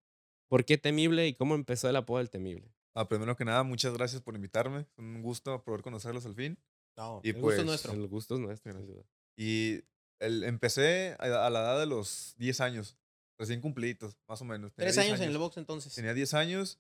¿por 0.49 0.65
qué 0.65 0.79
Temible 0.79 1.27
y 1.27 1.35
cómo 1.35 1.55
empezó 1.55 1.89
el 1.89 1.97
apodo 1.97 2.19
del 2.19 2.31
Temible? 2.31 2.71
Ah, 2.95 3.09
primero 3.09 3.37
que 3.37 3.45
nada, 3.45 3.63
muchas 3.63 3.93
gracias 3.95 4.21
por 4.23 4.35
invitarme. 4.35 4.87
Un 4.97 5.23
gusto 5.23 5.63
poder 5.65 5.83
conocerlos 5.83 6.27
al 6.27 6.35
fin. 6.35 6.59
No, 6.97 7.21
Y 7.23 7.31
el 7.31 7.35
gusto 7.37 7.51
es 7.51 7.57
pues, 7.57 7.67
nuestro. 7.67 7.93
El 7.93 8.09
gusto 8.09 8.35
es 8.35 8.41
nuestro, 8.41 8.73
duda. 8.75 9.05
Y 9.37 9.81
el, 10.19 10.45
empecé 10.45 11.17
a, 11.19 11.47
a 11.47 11.51
la 11.51 11.61
edad 11.61 11.79
de 11.81 11.87
los 11.87 12.35
10 12.39 12.61
años, 12.61 12.97
recién 13.39 13.61
cumpliditos, 13.61 14.19
más 14.29 14.43
o 14.43 14.45
menos. 14.45 14.73
Tenía 14.75 14.87
Tres 14.93 14.97
10 14.97 15.07
años 15.07 15.21
en 15.21 15.31
el 15.31 15.39
box 15.39 15.57
entonces. 15.59 15.95
Tenía 15.95 16.13
10 16.13 16.35
años 16.35 16.79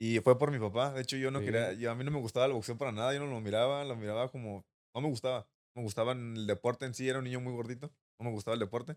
y 0.00 0.18
fue 0.20 0.38
por 0.38 0.50
mi 0.50 0.58
papá. 0.58 0.92
De 0.92 1.02
hecho, 1.02 1.16
yo 1.16 1.30
no 1.30 1.40
Sí. 1.40 1.44
quería, 1.46 1.72
yo, 1.74 1.90
a 1.90 1.94
mí 1.94 2.02
no 2.04 2.10
me 2.10 2.18
gustaba 2.18 2.46
el 2.46 2.52
boxeo 2.52 2.76
para 2.78 2.90
nada, 2.90 3.12
yo 3.14 3.20
no 3.20 3.26
lo 3.26 3.40
miraba, 3.40 3.84
lo 3.84 3.94
miraba 3.96 4.28
como, 4.30 4.64
no 4.94 5.00
me 5.00 5.08
gustaba. 5.08 5.46
Me 5.76 5.82
gustaba 5.82 6.12
el 6.12 6.46
deporte 6.48 6.86
en 6.86 6.94
sí, 6.94 7.08
era 7.08 7.18
un 7.18 7.24
niño 7.24 7.40
muy 7.40 7.52
gordito, 7.52 7.92
no 8.18 8.24
me 8.24 8.32
gustaba 8.32 8.54
el 8.54 8.60
deporte. 8.60 8.96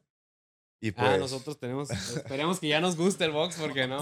Y 0.82 0.92
pues, 0.92 1.08
Ah, 1.08 1.18
nosotros 1.18 1.60
tenemos, 1.60 1.90
esperemos 1.92 2.60
que 2.60 2.68
ya 2.70 2.82
nos 2.82 2.98
guste 2.98 3.24
el 3.26 3.32
box 3.32 3.58
porque 3.60 3.88
no. 3.88 4.00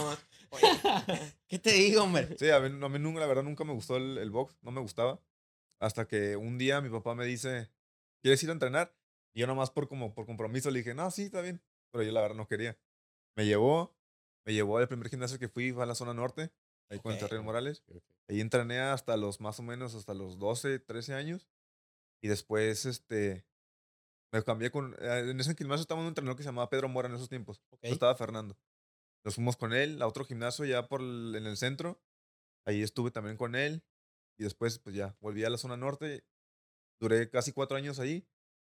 ¿Qué 1.48 1.60
te 1.60 1.74
digo, 1.74 2.04
hombre? 2.04 2.36
Sí, 2.38 2.50
a 2.50 2.60
mí, 2.60 2.84
a 2.86 2.90
mí 2.90 3.00
nunca, 3.00 3.20
la 3.20 3.28
verdad, 3.28 3.44
nunca 3.44 3.64
me 3.64 3.74
gustó 3.74 3.98
el, 3.98 4.18
el 4.18 4.30
box, 4.32 4.58
no 4.62 4.72
me 4.72 4.82
gustaba. 4.82 5.20
Hasta 5.80 6.08
que 6.08 6.36
un 6.38 6.58
día 6.58 6.82
mi 6.82 6.90
papá 6.90 7.14
me 7.16 7.26
dice, 7.26 7.70
¿quieres 8.22 8.42
ir 8.44 8.50
a 8.50 8.54
entrenar? 8.54 8.96
Y 9.34 9.42
yo 9.42 9.48
nomás 9.48 9.70
por, 9.72 9.88
como, 9.88 10.14
por 10.14 10.26
compromiso 10.26 10.70
le 10.72 10.80
dije, 10.80 10.94
no, 10.94 11.10
sí, 11.12 11.24
está 11.24 11.42
bien. 11.42 11.62
Pero 11.92 12.04
yo 12.04 12.12
la 12.12 12.22
verdad 12.22 12.36
no 12.38 12.48
quería. 12.48 12.78
Me 13.36 13.46
llevó, 13.46 13.96
me 14.46 14.54
llevó 14.54 14.78
al 14.78 14.88
primer 14.88 15.10
gimnasio 15.10 15.40
que 15.40 15.50
fui, 15.50 15.72
fue 15.72 15.84
a 15.84 15.88
la 15.88 15.96
zona 15.96 16.14
norte, 16.14 16.52
ahí 16.92 17.00
con 17.00 17.14
el 17.14 17.42
Morales. 17.42 17.84
Ahí 18.28 18.42
entrené 18.42 18.80
hasta 18.80 19.18
los, 19.18 19.40
más 19.42 19.60
o 19.60 19.64
menos, 19.64 19.96
hasta 19.96 20.14
los 20.14 20.38
12, 20.38 20.80
13 20.80 21.14
años. 21.14 21.48
Y 22.22 22.28
después, 22.28 22.86
este, 22.86 23.46
me 24.32 24.44
cambié 24.44 24.70
con, 24.72 24.96
eh, 25.00 25.30
en 25.32 25.40
ese 25.40 25.56
gimnasio 25.56 25.82
estaba 25.82 26.02
un 26.02 26.08
entrenador 26.08 26.38
que 26.38 26.44
se 26.44 26.50
llamaba 26.50 26.70
Pedro 26.70 26.88
Mora 26.88 27.08
en 27.10 27.16
esos 27.16 27.30
tiempos. 27.30 27.62
Ok. 27.72 27.80
Yo 27.84 27.94
estaba 27.94 28.16
Fernando. 28.16 28.58
Nos 29.24 29.36
fuimos 29.36 29.58
con 29.58 29.74
él 29.74 30.02
a 30.02 30.08
otro 30.08 30.26
gimnasio 30.26 30.66
ya 30.66 30.88
por 30.88 31.02
el- 31.02 31.36
en 31.36 31.46
el 31.46 31.58
centro. 31.58 32.02
Ahí 32.66 32.82
estuve 32.84 33.12
también 33.12 33.38
con 33.38 33.56
él. 33.56 33.84
Y 34.38 34.44
después, 34.44 34.80
pues 34.80 34.96
ya, 34.96 35.16
volví 35.20 35.44
a 35.44 35.50
la 35.50 35.58
zona 35.58 35.78
norte. 35.78 36.24
Duré 37.00 37.30
casi 37.30 37.52
cuatro 37.54 37.78
años 37.78 38.00
ahí. 38.00 38.28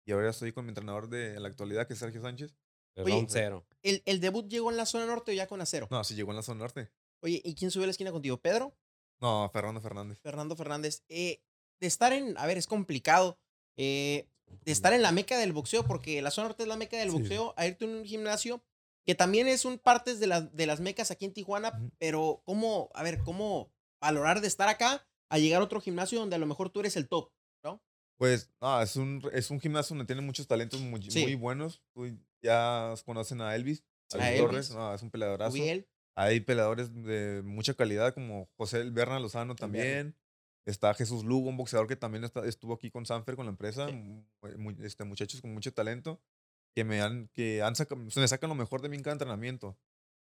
Y 0.05 0.11
ahora 0.11 0.29
estoy 0.29 0.51
con 0.51 0.65
mi 0.65 0.69
entrenador 0.69 1.07
de 1.09 1.35
en 1.35 1.43
la 1.43 1.49
actualidad, 1.49 1.87
que 1.87 1.93
es 1.93 1.99
Sergio 1.99 2.21
Sánchez. 2.21 2.55
El 2.95 3.05
Oye, 3.05 3.25
cero. 3.29 3.65
¿El, 3.81 4.03
¿El 4.05 4.19
debut 4.19 4.47
llegó 4.47 4.69
en 4.69 4.77
la 4.77 4.85
zona 4.85 5.05
norte 5.05 5.31
o 5.31 5.33
ya 5.33 5.47
con 5.47 5.61
acero? 5.61 5.87
No, 5.89 6.03
sí 6.03 6.13
llegó 6.15 6.31
en 6.31 6.37
la 6.37 6.43
zona 6.43 6.59
norte. 6.59 6.91
Oye, 7.23 7.41
¿y 7.43 7.55
quién 7.55 7.71
subió 7.71 7.85
a 7.85 7.87
la 7.87 7.91
esquina 7.91 8.11
contigo? 8.11 8.37
¿Pedro? 8.37 8.75
No, 9.21 9.49
Fernando 9.51 9.79
Fernández. 9.81 10.19
Fernando 10.21 10.55
Fernández. 10.55 11.03
Eh, 11.09 11.41
de 11.79 11.87
estar 11.87 12.13
en, 12.13 12.37
a 12.37 12.45
ver, 12.45 12.57
es 12.57 12.67
complicado. 12.67 13.39
eh, 13.77 14.27
de 14.65 14.71
estar 14.71 14.93
en 14.93 15.01
la 15.01 15.11
meca 15.11 15.35
del 15.39 15.51
boxeo, 15.51 15.83
porque 15.83 16.21
la 16.21 16.29
zona 16.29 16.49
norte 16.49 16.61
es 16.61 16.69
la 16.69 16.77
meca 16.77 16.95
del 16.97 17.09
Sí. 17.09 17.17
boxeo, 17.17 17.53
a 17.57 17.65
irte 17.65 17.85
a 17.85 17.87
un 17.87 18.05
gimnasio 18.05 18.61
que 19.03 19.15
también 19.15 19.47
es 19.47 19.65
un 19.65 19.79
partes 19.79 20.19
de, 20.19 20.27
las 20.27 20.55
de 20.55 20.67
las 20.67 20.79
mecas 20.79 21.09
aquí 21.09 21.25
en 21.25 21.33
Tijuana, 21.33 21.81
pero 21.97 22.43
cómo, 22.45 22.89
a 22.93 23.01
ver, 23.01 23.23
cómo 23.23 23.71
valorar 23.99 24.41
de 24.41 24.47
estar 24.47 24.69
acá 24.69 25.07
a 25.29 25.39
llegar 25.39 25.61
a 25.61 25.65
otro 25.65 25.81
gimnasio 25.81 26.19
donde 26.19 26.35
a 26.35 26.39
lo 26.39 26.45
mejor 26.45 26.69
tú 26.69 26.81
eres 26.81 26.95
el 26.97 27.07
top. 27.07 27.31
Pues, 28.19 28.51
no, 28.61 28.79
es 28.81 28.95
un, 28.95 29.27
es 29.33 29.49
un 29.49 29.59
gimnasio 29.59 29.95
donde 29.95 30.05
tienen 30.05 30.23
muchos 30.25 30.47
talentos 30.47 30.79
muy, 30.79 31.01
Sí. 31.09 31.23
muy 31.23 31.35
buenos. 31.35 31.81
Tú 31.95 32.15
ya 32.43 32.93
conocen 33.05 33.41
a 33.41 33.55
Elvis. 33.55 33.83
A 34.13 34.37
Torres. 34.37 34.69
No, 34.69 34.93
es 34.93 35.01
un 35.01 35.09
peleadorazo. 35.09 35.51
Ubiel, 35.53 35.87
Hay 36.15 36.39
peleadores 36.41 36.93
de 36.93 37.41
mucha 37.43 37.73
calidad 37.73 38.13
como 38.13 38.49
José 38.57 38.83
Berna 38.89 39.19
Lozano 39.19 39.55
también. 39.55 40.15
Está 40.65 40.93
Jesús 40.93 41.25
Lugo, 41.25 41.49
un 41.49 41.57
boxeador 41.57 41.87
que 41.87 41.95
también 41.95 42.23
está- 42.23 42.45
estuvo 42.45 42.73
aquí 42.73 42.89
con 42.89 43.05
Sanfer, 43.05 43.35
con 43.35 43.45
la 43.45 43.51
empresa. 43.51 43.87
mu- 44.57 44.75
este, 44.83 45.03
muchachos 45.03 45.41
con 45.41 45.53
mucho 45.53 45.73
talento 45.73 46.21
que 46.75 46.83
me 46.83 47.01
han, 47.01 47.27
que 47.33 47.61
han 47.61 47.75
saca- 47.75 47.95
se 48.09 48.19
me 48.19 48.27
sacan 48.27 48.49
lo 48.49 48.55
mejor 48.55 48.81
de 48.81 48.89
cada 49.01 49.13
entrenamiento. 49.13 49.77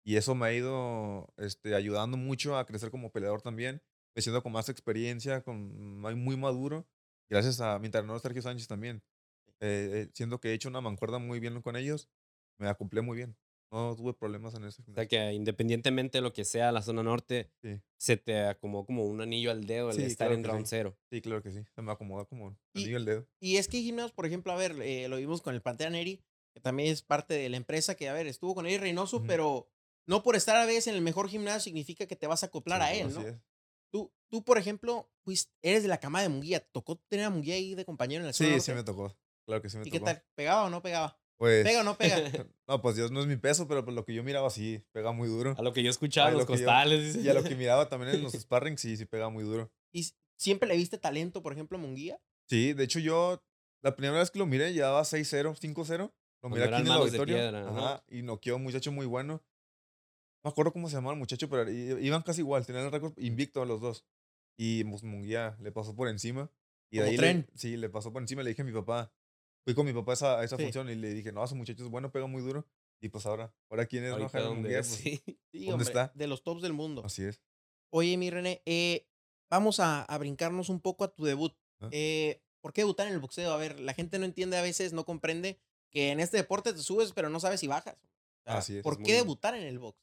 Y 0.04 0.16
eso 0.16 0.34
me 0.34 0.46
ha 0.46 0.52
ido 0.52 1.32
este, 1.36 1.74
ayudando 1.74 2.16
mucho 2.16 2.56
a 2.56 2.64
crecer 2.64 2.90
como 2.90 3.10
peleador 3.10 3.42
también. 3.42 3.82
Me 4.14 4.22
siento 4.22 4.42
con 4.42 4.52
más 4.52 4.68
experiencia, 4.68 5.42
con 5.42 5.98
muy 5.98 6.36
maduro. 6.36 6.86
Gracias 7.28 7.60
a 7.60 7.78
mi 7.78 7.86
entrenador 7.86 8.20
Sergio 8.20 8.42
Sánchez 8.42 8.66
también. 8.68 9.02
Eh, 9.60 10.06
eh, 10.06 10.10
siendo 10.14 10.40
que 10.40 10.50
he 10.50 10.54
hecho 10.54 10.68
una 10.68 10.80
mancuerda 10.80 11.18
muy 11.18 11.38
bien 11.40 11.60
con 11.60 11.76
ellos, 11.76 12.08
me 12.58 12.68
acoplé 12.68 13.02
muy 13.02 13.16
bien. 13.16 13.36
No 13.72 13.94
tuve 13.94 14.12
problemas 14.14 14.54
en 14.54 14.64
eso. 14.64 14.82
O 14.90 14.94
sea 14.94 15.06
que 15.06 15.32
independientemente 15.32 16.18
de 16.18 16.22
lo 16.22 16.32
que 16.32 16.44
sea 16.44 16.72
la 16.72 16.82
zona 16.82 17.02
norte, 17.04 17.52
Sí. 17.62 17.80
se 17.98 18.16
te 18.16 18.40
acomodó 18.46 18.84
como 18.86 19.04
un 19.06 19.20
anillo 19.20 19.50
al 19.52 19.64
dedo 19.64 19.90
el 19.90 19.96
Sí, 19.96 20.02
estar 20.02 20.26
claro 20.28 20.34
en 20.40 20.44
round 20.44 20.66
sí. 20.66 20.70
cero. 20.70 20.98
Sí, 21.10 21.20
claro 21.20 21.42
que 21.42 21.52
sí. 21.52 21.60
Se 21.74 21.82
me 21.82 21.92
acomoda 21.92 22.24
como 22.24 22.56
Y- 22.74 22.82
anillo 22.82 22.96
el 22.96 23.04
dedo. 23.04 23.28
Y 23.40 23.56
es 23.58 23.68
que 23.68 23.80
gimnasios, 23.80 24.12
por 24.12 24.26
ejemplo, 24.26 24.52
a 24.52 24.56
ver, 24.56 24.72
eh, 24.82 25.06
lo 25.08 25.16
vimos 25.18 25.40
con 25.42 25.54
el 25.54 25.62
Pantera 25.62 25.90
Neri, 25.90 26.20
que 26.52 26.60
también 26.60 26.90
es 26.92 27.02
parte 27.02 27.34
de 27.34 27.48
la 27.48 27.56
empresa, 27.58 27.94
que 27.94 28.08
a 28.08 28.12
ver, 28.12 28.26
estuvo 28.26 28.54
con 28.56 28.66
Eddie 28.66 28.78
Reynoso, 28.78 29.18
Ujú. 29.18 29.26
pero 29.28 29.70
no 30.08 30.22
por 30.24 30.34
estar 30.34 30.56
a 30.56 30.66
veces 30.66 30.88
en 30.88 30.96
el 30.96 31.02
mejor 31.02 31.28
gimnasio 31.28 31.60
significa 31.60 32.06
que 32.06 32.16
te 32.16 32.26
vas 32.26 32.42
a 32.42 32.46
acoplar 32.46 32.82
a 32.82 32.90
Sí, 32.92 33.00
él, 33.00 33.14
¿no? 33.14 33.20
es. 33.20 33.36
Tú, 33.92 34.12
tú, 34.28 34.42
por 34.44 34.58
ejemplo, 34.58 35.08
fuiste- 35.24 35.52
eres 35.62 35.82
de 35.82 35.88
la 35.88 35.98
cama 35.98 36.22
de 36.22 36.28
Munguía. 36.28 36.60
¿Tocó 36.72 36.96
tener 37.08 37.26
a 37.26 37.30
Munguía 37.30 37.54
ahí 37.54 37.74
de 37.76 37.84
compañero 37.84 38.22
en 38.22 38.26
la 38.28 38.32
zona 38.32 38.54
Sí, 38.54 38.60
sí 38.60 38.70
norte? 38.72 38.74
me 38.74 38.84
tocó. 38.84 39.16
Claro 39.46 39.62
que 39.62 39.68
sí 39.70 39.76
me 39.78 39.82
¿Y 39.84 39.90
tocó. 39.90 40.04
qué 40.04 40.12
tal? 40.14 40.24
¿Pegaba 40.34 40.64
o 40.64 40.70
no 40.70 40.82
pegaba? 40.82 41.20
Pues, 41.40 41.64
¿Pega 41.64 41.80
o 41.80 41.84
no 41.84 41.96
pega? 41.96 42.16
no, 42.68 42.82
pues 42.82 42.96
Dios 42.96 43.10
no 43.10 43.20
es 43.20 43.26
mi 43.26 43.36
peso, 43.36 43.66
pero 43.66 43.82
por 43.82 43.94
lo 43.94 44.04
que 44.04 44.12
yo 44.12 44.22
miraba 44.22 44.50
sí, 44.50 44.84
pega 44.92 45.10
muy 45.12 45.26
duro. 45.26 45.54
A 45.56 45.62
lo 45.62 45.72
que 45.72 45.82
yo 45.82 45.88
escuchaba, 45.90 46.28
Ay, 46.28 46.34
los 46.36 46.42
lo 46.46 46.54
yo- 46.54 46.64
costales. 46.64 47.14
dice. 47.14 47.26
Y 47.26 47.30
a 47.30 47.34
lo 47.34 47.42
que 47.42 47.56
miraba 47.56 47.88
también 47.88 48.14
en 48.14 48.22
los 48.22 48.32
sparring, 48.38 48.76
sí, 48.76 48.96
sí 48.98 49.06
pega 49.06 49.30
muy 49.30 49.42
duro. 49.44 49.72
¿Y 49.90 50.06
siempre 50.38 50.68
le 50.68 50.76
viste 50.76 50.98
talento, 50.98 51.42
por 51.42 51.54
ejemplo, 51.54 51.78
a 51.78 51.80
Munguía? 51.80 52.20
Sí, 52.50 52.74
de 52.74 52.84
hecho 52.84 52.98
yo, 52.98 53.42
la 53.82 53.96
primera 53.96 54.18
vez 54.18 54.30
que 54.30 54.38
lo 54.38 54.44
miré, 54.44 54.74
llevaba 54.74 55.00
6-0, 55.02 55.54
5-0. 55.58 55.98
Lo 55.98 56.12
Cuando 56.42 56.56
miré 56.58 56.64
aquí 56.74 56.80
en 56.82 56.86
el 56.86 56.92
auditorio. 56.92 57.36
piedra, 57.36 57.60
ajá. 57.68 57.78
ajá, 57.94 58.04
y 58.08 58.20
noqueó 58.22 58.54
a 58.54 58.56
un 58.58 58.62
muchacho 58.64 58.92
muy 58.92 59.06
bueno. 59.06 59.42
No 60.42 60.48
me 60.48 60.50
acuerdo 60.50 60.72
cómo 60.72 60.88
se 60.90 60.96
llamaba 60.96 61.14
el 61.14 61.18
muchacho, 61.18 61.48
pero 61.48 61.70
iban 61.70 62.22
casi 62.22 62.40
igual, 62.42 62.66
tenían 62.66 62.84
el 62.86 62.92
récord 62.92 63.12
invicto 63.18 63.62
a 63.62 63.66
los 63.66 63.80
dos. 63.80 64.04
Y 64.58 64.84
pues, 64.84 65.02
Munguía 65.04 65.56
le 65.60 65.72
pasó 65.72 65.94
por 65.96 66.08
encima. 66.08 66.50
Y 66.92 66.98
de 66.98 67.04
ahí 67.04 67.10
le- 67.12 67.16
tren. 67.18 67.50
sí, 67.54 67.76
le 67.78 67.88
pasó 67.88 68.12
por 68.12 68.20
encima. 68.20 68.42
Le 68.42 68.50
dije 68.50 68.60
a 68.62 68.64
mi 68.66 68.72
papá, 68.72 69.10
fui 69.64 69.74
con 69.74 69.86
mi 69.86 69.92
papá 69.92 70.12
a 70.12 70.14
esa, 70.14 70.38
a 70.40 70.44
esa 70.44 70.56
Sí. 70.56 70.62
función 70.64 70.88
y 70.90 70.94
le 70.94 71.12
dije, 71.14 71.32
no, 71.32 71.44
ese 71.44 71.54
muchacho 71.54 71.82
es 71.84 71.90
bueno, 71.90 72.10
pega 72.10 72.26
muy 72.26 72.42
duro. 72.42 72.66
Y 73.02 73.08
pues 73.08 73.24
ahora, 73.26 73.54
ahora 73.70 73.86
quién 73.86 74.04
es, 74.04 74.10
no, 74.10 74.16
Ahorita 74.16 74.50
Munguía, 74.50 74.80
es, 74.80 74.88
pues, 74.88 75.00
sí. 75.00 75.22
Sí, 75.52 75.66
¿Dónde 75.66 75.72
hombre, 75.84 75.88
está? 75.88 76.12
de 76.14 76.26
los 76.26 76.42
tops 76.42 76.62
del 76.62 76.72
mundo. 76.74 77.02
Así 77.04 77.24
es. 77.24 77.42
Oye, 77.92 78.16
mi 78.16 78.30
René, 78.30 78.62
eh, 78.66 79.08
vamos 79.50 79.80
a, 79.80 80.02
a 80.02 80.18
brincarnos 80.18 80.68
un 80.68 80.80
poco 80.80 81.04
a 81.04 81.14
tu 81.14 81.24
debut. 81.24 81.54
Ah. 81.80 81.88
Eh, 81.92 82.42
¿Por 82.62 82.72
qué 82.74 82.82
debutar 82.82 83.06
en 83.08 83.14
el 83.14 83.20
boxeo? 83.20 83.52
A 83.52 83.56
ver, 83.56 83.80
la 83.80 83.94
gente 83.94 84.18
no 84.18 84.26
entiende 84.26 84.58
a 84.58 84.62
veces, 84.62 84.92
no 84.92 85.04
comprende 85.06 85.58
que 85.90 86.10
en 86.10 86.20
este 86.20 86.36
deporte 86.36 86.72
te 86.74 86.78
subes, 86.80 87.12
pero 87.12 87.30
no 87.30 87.40
sabes 87.40 87.60
si 87.60 87.66
bajas. 87.66 87.96
O 87.96 88.42
sea, 88.44 88.58
Así 88.58 88.76
es, 88.76 88.82
¿Por 88.82 89.00
es 89.00 89.06
qué 89.06 89.14
debutar 89.14 89.54
en 89.54 89.62
el 89.64 89.78
box? 89.78 89.98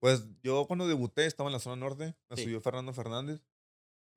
Pues 0.00 0.24
yo 0.42 0.66
cuando 0.66 0.88
debuté 0.88 1.26
estaba 1.26 1.48
en 1.48 1.52
la 1.52 1.58
zona 1.60 1.76
norte, 1.76 2.16
me 2.30 2.36
Sí. 2.36 2.44
subió 2.44 2.60
Fernando 2.60 2.92
Fernández. 2.94 3.42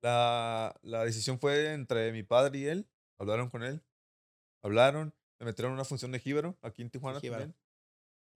La, 0.02 0.74
la 0.82 1.04
decisión 1.04 1.38
fue 1.38 1.72
entre 1.74 2.10
mi 2.12 2.22
padre 2.22 2.58
y 2.58 2.64
él. 2.66 2.88
Hablaron 3.18 3.50
con 3.50 3.62
él. 3.62 3.82
Hablaron. 4.62 5.14
Me 5.40 5.46
metieron 5.46 5.72
una 5.72 5.84
función 5.84 6.12
de 6.12 6.20
jíbaro 6.20 6.56
aquí 6.62 6.82
en 6.82 6.90
Tijuana 6.90 7.20
Jíbaro. 7.20 7.42
también. 7.42 7.58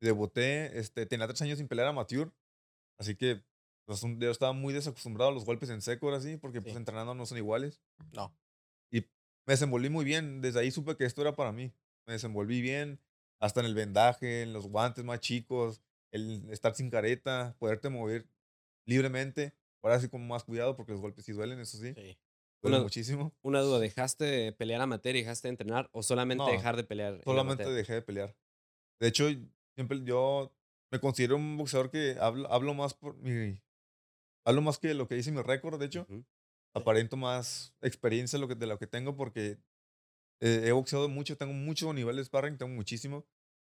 Debuté, 0.01 0.79
este, 0.79 1.07
tenía 1.07 1.27
tres 1.27 1.41
años 1.43 1.59
sin 1.59 1.69
pelear 1.69 1.89
amateur. 1.89 2.33
Así 2.99 3.15
que 3.17 3.43
pues, 3.87 4.03
yo 4.19 4.31
estaba 4.31 4.53
muy 4.53 4.75
desacostumbrado 4.75 5.31
a 5.31 5.35
los 5.35 5.45
golpes 5.45 5.71
en 5.71 5.81
seco, 5.81 6.07
ahora 6.07 6.21
sí, 6.21 6.37
porque 6.37 6.61
pues 6.61 6.73
Sí. 6.75 6.79
entrenando 6.79 7.15
no 7.15 7.25
son 7.27 7.39
iguales. 7.39 7.81
No. 8.13 8.37
Me 9.49 9.53
desenvolví 9.53 9.89
muy 9.91 10.05
bien. 10.05 10.41
Desde 10.41 10.59
ahí 10.59 10.73
supe 10.73 10.97
que 10.97 11.05
esto 11.05 11.23
era 11.23 11.37
para 11.37 11.53
mí. 11.53 11.73
Me 12.05 12.15
desenvolví 12.15 12.61
bien. 12.61 12.99
Hasta 13.39 13.61
en 13.61 13.67
el 13.67 13.75
vendaje, 13.77 14.43
en 14.43 14.53
los 14.53 14.67
guantes 14.67 15.05
más 15.05 15.21
chicos, 15.21 15.81
el 16.11 16.51
estar 16.51 16.75
sin 16.75 16.91
careta, 16.91 17.55
poderte 17.61 17.89
mover 17.89 18.27
libremente. 18.87 19.55
Ahora 19.83 20.01
sí 20.01 20.09
con 20.09 20.27
más 20.27 20.43
cuidado 20.43 20.75
porque 20.75 20.91
los 20.91 21.01
golpes 21.01 21.25
sí 21.25 21.31
duelen, 21.33 21.61
eso 21.61 21.79
sí. 21.79 21.95
Sí. 21.95 22.19
Una- 22.69 22.83
muchísimo. 22.83 23.33
Una 23.43 23.61
duda, 23.61 23.79
¿dejaste 23.79 24.25
de 24.25 24.53
pelear 24.53 24.81
amateur 24.81 25.15
y 25.17 25.21
dejaste 25.21 25.49
de 25.49 25.51
entrenar 25.51 25.89
o 25.93 26.03
solamente 26.03 26.45
No, 26.45 26.51
dejar 26.51 26.77
de 26.77 26.85
pelear? 26.85 27.15
en 27.15 27.23
Solamente 27.23 27.71
dejé 27.71 27.95
de 27.95 28.03
pelear. 28.03 28.37
De 29.01 29.09
hecho, 29.09 29.29
siempre 29.75 30.03
yo 30.05 30.53
me 30.91 31.01
considero 31.01 31.37
un 31.37 31.57
boxeador 31.57 31.91
que 31.91 32.17
hablo, 32.21 32.51
hablo 32.53 32.75
más 32.75 32.95
por 32.95 33.17
mi... 33.19 33.61
Hablo 34.47 34.63
más 34.63 34.79
que 34.79 34.95
lo 34.95 35.09
que 35.09 35.17
dice 35.17 35.33
mi 35.33 35.43
récord, 35.43 35.79
de 35.79 35.87
hecho. 35.87 36.07
Aparento 36.75 37.17
más 37.17 37.75
experiencia 37.81 38.39
lo 38.39 38.47
que, 38.49 38.55
de 38.55 38.67
lo 38.67 38.79
que 38.79 38.87
tengo 38.87 39.17
porque 39.17 39.59
eh, 40.41 40.63
he 40.67 40.73
boxeado 40.73 41.09
mucho, 41.09 41.37
tengo 41.37 41.53
mucho 41.53 41.93
nivel 41.93 42.17
de 42.17 42.25
sparring, 42.25 42.59
tengo 42.59 42.73
muchísimo. 42.73 43.27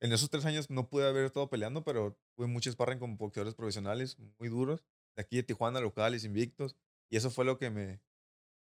En 0.01 0.13
esos 0.13 0.31
tres 0.31 0.45
años 0.47 0.71
no 0.71 0.89
pude 0.89 1.07
haber 1.09 1.25
estado 1.27 1.49
peleando, 1.51 1.83
pero 1.85 2.17
tuve 2.37 2.47
mucho 2.47 2.71
sparring 2.71 2.99
con 2.99 3.17
boxeadores 3.17 3.55
profesionales 3.55 4.19
muy 4.39 4.49
duros, 4.49 4.85
de 5.17 5.23
aquí 5.23 5.37
de 5.37 5.43
Tijuana, 5.43 5.81
locales, 5.81 6.25
invictos, 6.25 6.77
y 7.11 7.17
eso 7.17 7.31
fue 7.31 7.45
lo 7.45 7.59
que 7.59 7.71
me... 7.71 8.01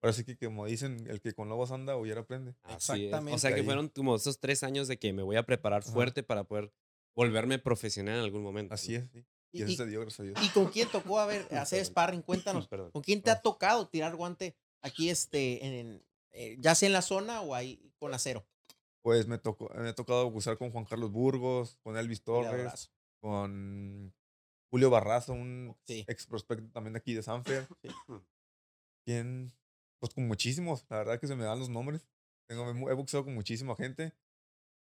Ahora 0.02 0.14
sí 0.14 0.24
que 0.24 0.38
como 0.38 0.66
dicen, 0.66 1.08
el 1.10 1.20
que 1.22 1.34
con 1.34 1.50
lobos 1.50 1.72
anda, 1.72 1.98
huyera 1.98 2.22
aprende. 2.22 2.54
Así 2.64 2.76
es. 2.76 2.90
O 2.90 2.94
Exactamente. 2.96 3.40
sea 3.40 3.52
que 3.54 3.62
Ahí. 3.62 3.66
fueron 3.66 3.90
como 3.90 4.16
esos 4.16 4.40
tres 4.40 4.64
años 4.64 4.88
de 4.88 4.98
que 5.00 5.12
me 5.14 5.24
voy 5.24 5.36
a 5.38 5.44
preparar 5.46 5.82
Ajá. 5.84 5.92
fuerte 5.92 6.22
para 6.24 6.44
poder 6.44 6.72
volverme 7.16 7.58
profesional 7.60 8.16
en 8.20 8.24
algún 8.24 8.44
momento. 8.44 8.74
Así 8.76 8.96
es, 8.96 9.10
sí. 9.12 9.26
¿Y, 9.52 9.60
Y 9.60 9.64
eso 9.64 9.72
y- 9.72 9.76
se 9.78 9.86
dio, 9.88 10.02
gracias 10.02 10.20
a 10.20 10.24
Dios. 10.24 10.40
y 10.44 10.50
con 10.50 10.68
quién 10.68 10.88
tocó 10.90 11.20
a 11.20 11.26
ver, 11.26 11.48
hacer 11.66 11.84
sparring? 11.84 12.22
Cuéntanos. 12.22 12.68
Perdón. 12.70 12.92
¿Con 12.92 13.02
quién 13.02 13.22
te 13.24 13.32
ha 13.32 13.42
tocado 13.42 13.88
tirar 13.88 14.16
guante 14.16 14.56
aquí, 14.82 15.10
este, 15.10 15.66
en, 15.66 16.04
eh, 16.32 16.58
ya 16.60 16.76
sea 16.76 16.88
en 16.88 16.94
la 16.94 17.02
zona 17.02 17.42
o 17.42 17.56
ahí 17.56 17.92
con 17.98 18.14
acero? 18.14 18.46
Pues 19.02 19.26
me, 19.26 19.38
tocó, 19.40 19.72
me 19.74 19.90
ha 19.90 19.96
tocado 19.96 20.28
usar 20.28 20.58
con 20.58 20.70
Juan 20.72 20.86
Carlos 20.86 21.12
Burgos, 21.12 21.80
con 21.82 21.98
Elvis 21.98 22.22
Torres, 22.24 22.92
con 23.22 24.14
Julio 24.70 24.90
Barraza, 24.90 25.32
un 25.32 25.76
Sí. 25.86 26.04
ex 26.08 26.28
prospecto 26.28 26.70
también 26.72 26.94
de 26.94 27.00
aquí 27.00 27.14
de 27.14 27.24
Sanfer. 27.24 27.68
Sí. 27.82 27.88
¿Quién? 29.06 29.52
Pues 30.00 30.14
con 30.14 30.28
muchísimos, 30.28 30.86
la 30.90 30.98
verdad 30.98 31.20
que 31.20 31.28
se 31.28 31.36
me 31.36 31.44
dan 31.44 31.60
los 31.60 31.70
nombres. 31.70 32.08
Tengo, 32.48 32.70
he 32.90 32.94
boxeado 32.94 33.26
con 33.26 33.34
muchísima 33.34 33.76
gente. 33.76 34.14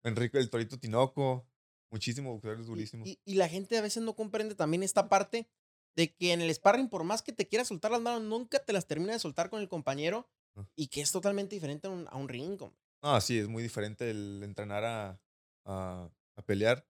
Enrique 0.04 0.38
el 0.38 0.50
Torito 0.50 0.78
Tinoco, 0.78 1.46
muchísimos 1.90 2.32
boxeadores 2.34 2.66
durísimos. 2.66 3.06
Y, 3.08 3.20
y 3.24 3.34
la 3.34 3.48
gente 3.48 3.78
a 3.78 3.82
veces 3.82 4.02
no 4.02 4.14
comprende 4.16 4.54
también 4.54 4.82
esta 4.82 5.08
parte 5.08 5.48
de 5.94 6.14
que 6.14 6.32
en 6.32 6.40
el 6.40 6.52
sparring, 6.52 6.88
por 6.88 7.04
más 7.04 7.22
que 7.22 7.32
te 7.32 7.46
quieras 7.46 7.68
soltar 7.68 7.90
las 7.90 8.00
manos, 8.00 8.22
nunca 8.22 8.64
te 8.64 8.72
las 8.72 8.86
termina 8.86 9.12
de 9.12 9.18
soltar 9.18 9.50
con 9.50 9.60
el 9.60 9.68
compañero 9.68 10.28
Ah. 10.54 10.66
y 10.76 10.88
que 10.88 11.00
es 11.00 11.10
totalmente 11.10 11.56
diferente 11.56 11.86
a 11.86 11.90
un, 11.90 12.06
a 12.10 12.16
un 12.16 12.28
ring. 12.28 12.60
hombre. 12.60 12.78
No, 13.02 13.18
sí, 13.22 13.38
es 13.38 13.48
muy 13.48 13.62
diferente 13.62 14.10
el 14.10 14.42
entrenar 14.42 14.84
a, 14.84 15.20
a, 15.64 16.10
a 16.36 16.42
pelear. 16.44 16.86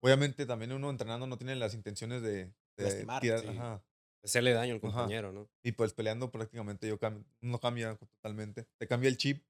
Obviamente 0.00 0.46
también 0.46 0.72
uno 0.72 0.90
entrenando 0.90 1.26
no 1.26 1.36
tiene 1.36 1.56
las 1.56 1.74
intenciones 1.74 2.22
de, 2.22 2.54
de 2.76 2.84
Lastimar, 2.84 3.20
tirar. 3.20 3.40
sí. 3.40 3.48
ajá. 3.48 3.84
Hacerle 4.22 4.52
daño 4.52 4.74
al 4.74 4.80
Ajá. 4.82 5.02
compañero, 5.02 5.32
¿no? 5.32 5.50
Y 5.62 5.72
pues 5.72 5.94
peleando 5.94 6.30
prácticamente 6.30 6.86
yo 6.88 6.98
cam- 6.98 7.24
uno 7.42 7.58
cambia 7.58 7.96
totalmente. 7.96 8.66
Te 8.78 8.86
cambia 8.86 9.08
el 9.08 9.16
chip. 9.16 9.44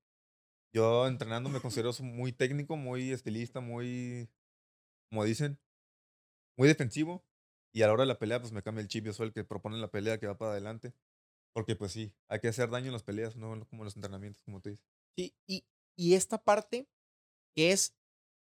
Yo 0.75 1.07
entrenando 1.09 1.51
me 1.51 1.61
considero 1.63 1.93
muy 2.03 2.33
técnico, 2.33 2.77
muy 2.77 3.13
estilista, 3.13 3.61
muy, 3.61 4.31
como 5.11 5.25
dicen, 5.25 5.61
muy 6.57 6.69
defensivo. 6.69 7.25
Y 7.73 7.83
a 7.83 7.87
la 7.87 7.93
hora 7.93 8.03
de 8.03 8.09
la 8.09 8.19
pelea, 8.19 8.41
pues 8.41 8.53
me 8.53 8.63
cambia 8.63 8.83
el 8.83 8.89
chip. 8.89 9.05
Yo 9.07 9.13
soy 9.13 9.29
el 9.29 9.33
que 9.33 9.45
propone 9.45 9.79
la 9.79 9.91
pelea, 9.91 10.19
que 10.19 10.27
va 10.27 10.39
para 10.39 10.53
adelante. 10.53 10.95
Porque 11.55 11.77
pues 11.77 11.93
sí, 11.93 12.15
hay 12.29 12.41
que 12.41 12.49
hacer 12.49 12.71
daño 12.71 12.87
en 12.89 12.93
las 12.95 13.05
peleas, 13.05 13.37
no 13.37 13.51
como 13.69 13.83
en 13.83 13.87
los 13.87 13.97
entrenamientos, 13.97 14.43
como 14.43 14.61
tú 14.61 14.71
dices. 14.71 14.87
Sí, 15.17 15.35
y, 15.47 15.65
y 15.97 16.15
esta 16.15 16.39
parte 16.43 16.89
que 17.57 17.73
es 17.73 17.97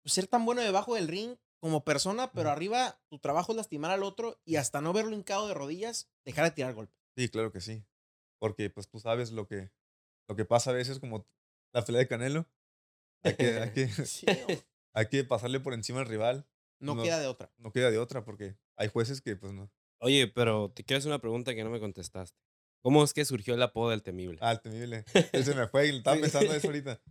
ser 0.05 0.27
tan 0.27 0.45
bueno 0.45 0.61
debajo 0.61 0.95
del 0.95 1.07
ring 1.07 1.37
como 1.65 1.83
persona, 1.83 2.31
pero 2.31 2.51
arriba 2.51 3.01
tu 3.09 3.17
trabajo 3.17 3.51
es 3.51 3.55
lastimar 3.55 3.89
al 3.89 4.03
otro 4.03 4.39
y 4.45 4.57
hasta 4.57 4.81
no 4.81 4.93
verlo 4.93 5.15
hincado 5.15 5.47
de 5.47 5.55
rodillas, 5.55 6.11
dejar 6.23 6.45
de 6.45 6.51
tirar 6.51 6.75
golpe. 6.75 6.93
Sí, 7.17 7.27
claro 7.27 7.51
que 7.51 7.59
sí. 7.59 7.83
Porque 8.39 8.69
pues 8.69 8.87
tú 8.87 8.99
sabes 8.99 9.31
lo 9.31 9.47
que, 9.47 9.71
lo 10.29 10.35
que 10.35 10.45
pasa 10.45 10.69
a 10.69 10.73
veces 10.73 10.99
como 10.99 11.27
la 11.73 11.83
pelea 11.83 12.01
de 12.01 12.07
Canelo. 12.07 12.45
Hay 13.23 13.35
que, 13.35 13.59
hay 13.59 13.71
que, 13.71 13.87
Sí, 14.05 14.27
hay 14.93 15.07
que 15.07 15.23
pasarle 15.23 15.59
por 15.59 15.73
encima 15.73 16.01
al 16.01 16.05
rival. 16.05 16.47
no, 16.79 16.93
No. 16.93 17.01
queda 17.01 17.19
de 17.19 17.25
otra. 17.25 17.51
No 17.57 17.71
queda 17.71 17.89
de 17.89 17.97
otra 17.97 18.23
porque 18.23 18.55
hay 18.77 18.87
jueces 18.89 19.19
que 19.21 19.35
pues 19.35 19.51
no. 19.51 19.71
Oye, 20.01 20.27
pero 20.27 20.69
te 20.69 20.83
quiero 20.83 20.99
hacer 20.99 21.09
una 21.09 21.19
pregunta 21.19 21.55
que 21.55 21.63
no 21.63 21.71
me 21.71 21.79
contestaste. 21.79 22.37
¿Cómo 22.83 23.03
es 23.03 23.11
que 23.11 23.25
surgió 23.25 23.55
el 23.55 23.63
apodo 23.63 23.89
del 23.89 24.03
temible? 24.03 24.37
Ah, 24.39 24.51
el 24.51 24.61
temible. 24.61 25.03
Él 25.33 25.43
se 25.43 25.55
me 25.55 25.67
fue 25.67 25.87
y 25.87 25.97
estaba 25.97 26.21
pensando 26.21 26.53
eso 26.53 26.67
ahorita. 26.67 27.01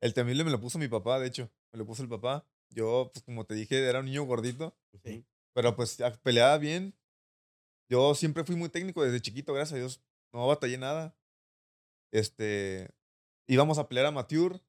El 0.00 0.14
temible 0.14 0.44
me 0.44 0.52
lo 0.52 0.60
puso 0.60 0.78
mi 0.78 0.86
papá, 0.86 1.18
de 1.18 1.26
hecho. 1.26 1.50
Me 1.72 1.78
lo 1.80 1.84
puso 1.84 2.04
el 2.04 2.08
papá. 2.08 2.46
Yo, 2.70 3.10
pues 3.12 3.22
como 3.24 3.44
te 3.46 3.54
dije, 3.54 3.86
era 3.88 4.00
un 4.00 4.06
niño 4.06 4.24
gordito. 4.24 4.76
Sí. 5.04 5.24
Pero 5.54 5.76
pues 5.76 5.98
peleaba 6.22 6.58
bien. 6.58 6.94
Yo 7.88 8.14
siempre 8.14 8.44
fui 8.44 8.56
muy 8.56 8.68
técnico 8.68 9.02
desde 9.04 9.20
chiquito, 9.20 9.52
gracias 9.52 9.74
a 9.74 9.78
Dios. 9.80 10.00
No 10.32 10.46
batallé 10.46 10.78
nada. 10.78 11.16
Este. 12.12 12.90
Íbamos 13.46 13.78
a 13.78 13.88
pelear 13.88 14.06
amateur. 14.06 14.60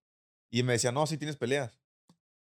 Y 0.51 0.63
me 0.63 0.73
decían, 0.73 0.93
no, 0.93 1.05
sí 1.07 1.17
tienes 1.17 1.35
peleas. 1.37 1.79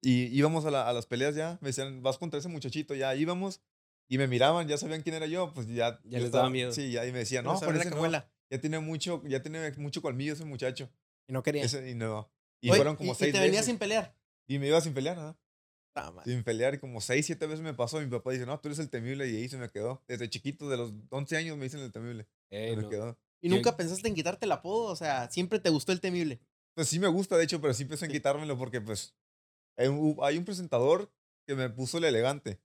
Y 0.02 0.26
íbamos 0.38 0.66
a, 0.66 0.72
la- 0.72 0.88
a 0.88 0.94
las 0.94 1.06
peleas 1.08 1.36
ya. 1.36 1.58
Me 1.62 1.70
decían, 1.70 2.02
vas 2.04 2.18
contra 2.18 2.40
ese 2.40 2.48
muchachito. 2.50 2.94
Ya 2.96 3.16
íbamos. 3.16 3.62
Y 4.10 4.18
me 4.18 4.28
miraban, 4.28 4.68
ya 4.68 4.78
sabían 4.78 5.02
quién 5.02 5.16
era 5.16 5.26
yo. 5.26 5.54
Pues 5.54 5.68
ya. 5.68 6.00
Ya 6.06 6.20
les 6.20 6.32
daba 6.32 6.50
miedo. 6.50 6.72
Sí, 6.72 6.92
ya. 6.92 7.06
Y 7.06 7.12
me 7.12 7.20
decían, 7.20 7.44
No, 7.44 7.54
no, 7.54 7.60
no. 7.60 8.24
ya 8.50 8.62
tiene 8.62 8.80
mucho, 8.80 9.22
ya 9.26 9.42
tiene 9.42 9.72
mucho 9.78 10.02
colmillo 10.02 10.34
ese 10.34 10.46
muchacho. 10.46 10.90
Y 11.28 11.34
no 11.34 11.44
quería. 11.44 11.64
Ese- 11.64 11.90
y 11.90 11.96
no. 11.96 12.30
Y 12.62 12.70
Oye, 12.70 12.78
fueron 12.78 12.96
como 12.96 13.12
y, 13.12 13.16
seis 13.16 13.30
y 13.30 13.34
te 13.34 13.40
venía 13.40 13.52
veces. 13.60 13.66
sin 13.66 13.78
pelear. 13.78 14.16
Y 14.48 14.60
me 14.60 14.68
iba 14.68 14.80
sin 14.82 14.94
pelear, 14.94 15.18
¿no? 15.18 15.38
Ah, 15.96 16.12
man. 16.12 16.24
Sin 16.26 16.44
pelear. 16.44 16.76
Y 16.76 16.80
como 16.80 17.02
seis, 17.02 17.26
siete 17.26 17.48
veces 17.48 17.62
me 17.62 17.74
pasó. 17.74 18.00
Mi 18.00 18.08
papá 18.08 18.32
dice, 18.32 18.46
no, 18.46 18.60
tú 18.60 18.68
eres 18.70 18.80
el 18.80 18.90
temible. 18.90 19.28
Y 19.30 19.36
ahí 19.38 19.50
se 19.50 19.58
me 19.58 19.70
quedó. 19.70 20.04
Desde 20.08 20.30
chiquito, 20.30 20.70
de 20.70 20.78
los 20.78 20.94
11 21.10 21.38
años 21.38 21.58
me 21.58 21.64
dicen 21.66 21.80
el 21.82 21.92
temible. 21.92 22.28
Ey, 22.50 22.72
Se 22.72 22.76
me 22.78 22.84
no. 22.84 22.90
quedó. 22.90 23.20
¿Y 23.42 23.50
nunca 23.50 23.76
pensaste 23.78 24.08
en 24.08 24.16
quitarte 24.16 24.46
el 24.46 24.52
apodo? 24.52 24.86
O 24.92 24.96
sea, 24.96 25.30
siempre 25.30 25.60
te 25.60 25.70
gustó 25.70 25.92
el 25.92 26.00
temible. 26.02 26.40
Pues 26.76 26.88
sí 26.88 27.00
me 27.00 27.08
gusta, 27.08 27.38
de 27.38 27.44
hecho, 27.44 27.60
pero 27.62 27.74
sí 27.74 27.86
pensé 27.86 28.06
en 28.06 28.12
Sí. 28.12 28.18
quitármelo 28.18 28.58
porque, 28.58 28.80
pues, 28.82 29.16
hay 29.78 29.88
un, 29.88 30.18
hay 30.22 30.38
un 30.38 30.46
presentador 30.46 31.12
que 31.48 31.56
me 31.56 31.70
puso 31.70 31.98
el 31.98 32.04
elegante. 32.06 32.60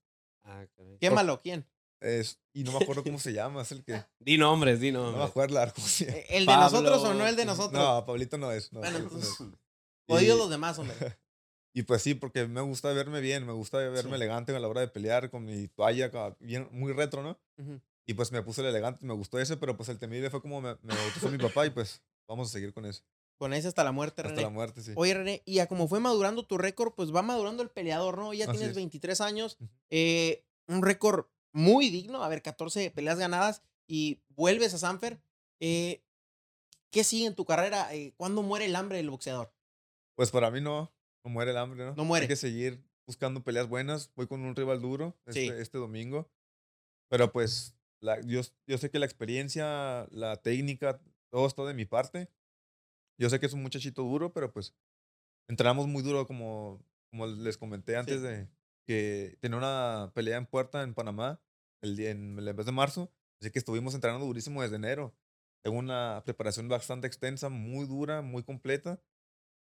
Ah, 0.45 0.67
caray. 0.77 0.99
Quémalo, 0.99 1.41
¿quién? 1.41 1.67
Es, 2.01 2.41
y 2.53 2.65
no 2.65 2.73
me 2.73 2.79
acuerdo 2.83 3.03
cómo 3.05 3.19
se 3.19 3.33
llama, 3.33 3.63
es 3.63 3.73
el 3.73 3.85
que... 3.85 4.03
Di 4.19 4.37
nombres, 4.37 4.81
di 4.81 4.91
No 4.93 5.01
me 5.05 5.07
nombres. 5.13 5.31
acuerdo 5.31 5.55
la. 5.55 5.65
Eh, 6.01 6.27
¿El 6.31 6.41
de 6.47 6.47
Pablo, 6.47 6.65
nosotros 6.81 7.03
o 7.05 7.15
no 7.15 7.27
el 7.27 7.37
de 7.37 7.45
nosotros? 7.47 7.81
No, 7.81 8.05
Pablito 8.05 8.39
no 8.39 8.51
es. 8.53 8.73
No, 8.73 8.81
bueno, 8.81 8.99
no 8.99 9.05
entonces, 9.05 9.37
jodidos 10.09 10.37
Y- 10.37 10.39
los 10.39 10.51
demás, 10.51 10.79
hombre. 10.79 10.95
Y 11.75 11.83
pues 11.85 12.03
sí, 12.03 12.15
porque 12.15 12.47
me 12.47 12.61
gusta 12.61 12.93
verme 12.93 13.21
bien, 13.21 13.47
me 13.47 13.53
gusta 13.53 13.79
verme 13.79 14.03
Sí. 14.03 14.15
elegante 14.15 14.55
a 14.55 14.61
la 14.61 14.69
hora 14.69 14.81
de 14.83 14.89
pelear 14.89 15.31
con 15.31 15.45
mi 15.45 15.69
toalla 15.69 16.11
bien, 16.41 16.69
muy 16.71 16.93
retro, 16.93 17.23
¿no? 17.23 17.39
Y 18.05 18.15
pues 18.15 18.31
me 18.33 18.43
puse 18.43 18.61
el 18.61 18.67
elegante, 18.69 19.05
me 19.07 19.15
gustó 19.15 19.39
ese, 19.39 19.57
pero 19.57 19.77
pues 19.77 19.89
el 19.89 19.99
temible 19.99 20.29
fue 20.29 20.43
como 20.43 20.61
me, 20.61 20.77
me 20.83 20.95
bautizó 20.95 21.31
mi 21.31 21.39
papá 21.39 21.65
y 21.67 21.71
pues 21.71 22.03
vamos 22.29 22.49
a 22.49 22.53
seguir 22.53 22.73
con 22.75 22.85
eso. 22.85 23.03
Con 23.39 23.55
ese 23.55 23.69
hasta 23.69 23.83
la 23.85 23.93
muerte, 23.93 24.21
Hasta 24.23 24.31
René. 24.31 24.43
la 24.43 24.49
muerte, 24.51 24.83
sí. 24.83 24.93
Oye, 24.97 25.15
René, 25.15 25.43
y 25.47 25.59
a 25.61 25.67
como 25.67 25.89
fue 25.89 25.99
madurando 25.99 26.45
tu 26.47 26.59
récord, 26.59 26.93
pues 26.95 27.15
va 27.15 27.23
madurando 27.23 27.63
el 27.63 27.71
peleador, 27.71 28.19
¿no? 28.19 28.33
Ya 28.35 28.45
Así 28.45 28.53
tienes 28.53 28.71
es. 28.71 28.77
23 28.77 29.21
años, 29.21 29.57
eh, 29.91 30.45
un 30.69 30.83
récord 30.83 31.27
muy 31.53 31.91
digno, 31.91 32.23
a 32.23 32.29
ver, 32.29 32.43
14 32.43 32.91
peleas 32.91 33.19
ganadas 33.19 33.63
y 33.87 34.21
vuelves 34.31 34.75
a 34.75 34.79
Sanfer. 34.79 35.21
Eh, 35.61 36.03
¿Qué 36.91 37.05
sigue 37.05 37.27
en 37.27 37.35
tu 37.35 37.45
carrera? 37.45 37.93
Eh, 37.95 38.13
¿Cuándo 38.17 38.43
muere 38.43 38.67
el 38.67 38.77
hambre 38.77 38.99
del 38.99 39.11
boxeador? 39.11 39.53
Pues 40.15 40.31
para 40.31 40.51
mí 40.51 40.61
no, 40.61 40.93
no 41.25 41.31
muere 41.31 41.51
el 41.53 41.57
hambre, 41.57 41.85
¿no? 41.85 41.95
No 41.95 42.05
muere. 42.05 42.25
Hay 42.25 42.29
que 42.29 42.37
seguir 42.37 42.83
buscando 43.07 43.43
peleas 43.43 43.69
buenas. 43.69 44.13
Voy 44.15 44.27
con 44.27 44.41
un 44.43 44.55
rival 44.57 44.81
duro 44.81 45.17
este, 45.27 45.41
Sí. 45.41 45.49
este 45.49 45.79
domingo. 45.79 46.31
Pero 47.11 47.33
pues 47.33 47.75
la, 48.01 48.21
yo, 48.23 48.41
yo 48.67 48.79
sé 48.79 48.91
que 48.91 48.99
la 48.99 49.07
experiencia, 49.07 50.07
la 50.11 50.37
técnica, 50.43 51.01
todo 51.31 51.47
está 51.47 51.65
de 51.65 51.75
mi 51.75 51.85
parte. 51.85 52.29
Yo 53.21 53.29
sé 53.31 53.39
que 53.39 53.47
es 53.47 53.53
un 53.53 53.63
muchachito 53.63 54.03
duro, 54.03 54.33
pero 54.33 54.53
pues 54.53 54.75
entrenamos 55.49 55.87
muy 55.87 56.03
duro 56.03 56.27
como, 56.27 56.85
como 57.11 57.27
les 57.27 57.59
comenté 57.59 57.97
antes 57.97 58.17
Sí. 58.21 58.27
de 58.27 58.49
que 58.87 59.37
tenía 59.41 59.59
una 59.59 60.11
pelea 60.15 60.39
en 60.39 60.47
puerta 60.47 60.83
en 60.83 60.95
Panamá 60.95 61.41
el 61.83 61.97
día 61.97 62.11
en 62.11 62.39
el 62.39 62.55
mes 62.55 62.67
de 62.67 62.73
marzo. 62.73 63.13
Así 63.41 63.51
que 63.51 63.59
estuvimos 63.59 63.95
entrenando 63.95 64.27
durísimo 64.27 64.63
desde 64.63 64.77
enero. 64.77 65.15
Tengo 65.65 65.79
una 65.79 66.23
preparación 66.25 66.69
bastante 66.69 67.07
extensa, 67.07 67.49
muy 67.49 67.87
dura, 67.87 68.23
muy 68.23 68.43
completa. 68.43 69.01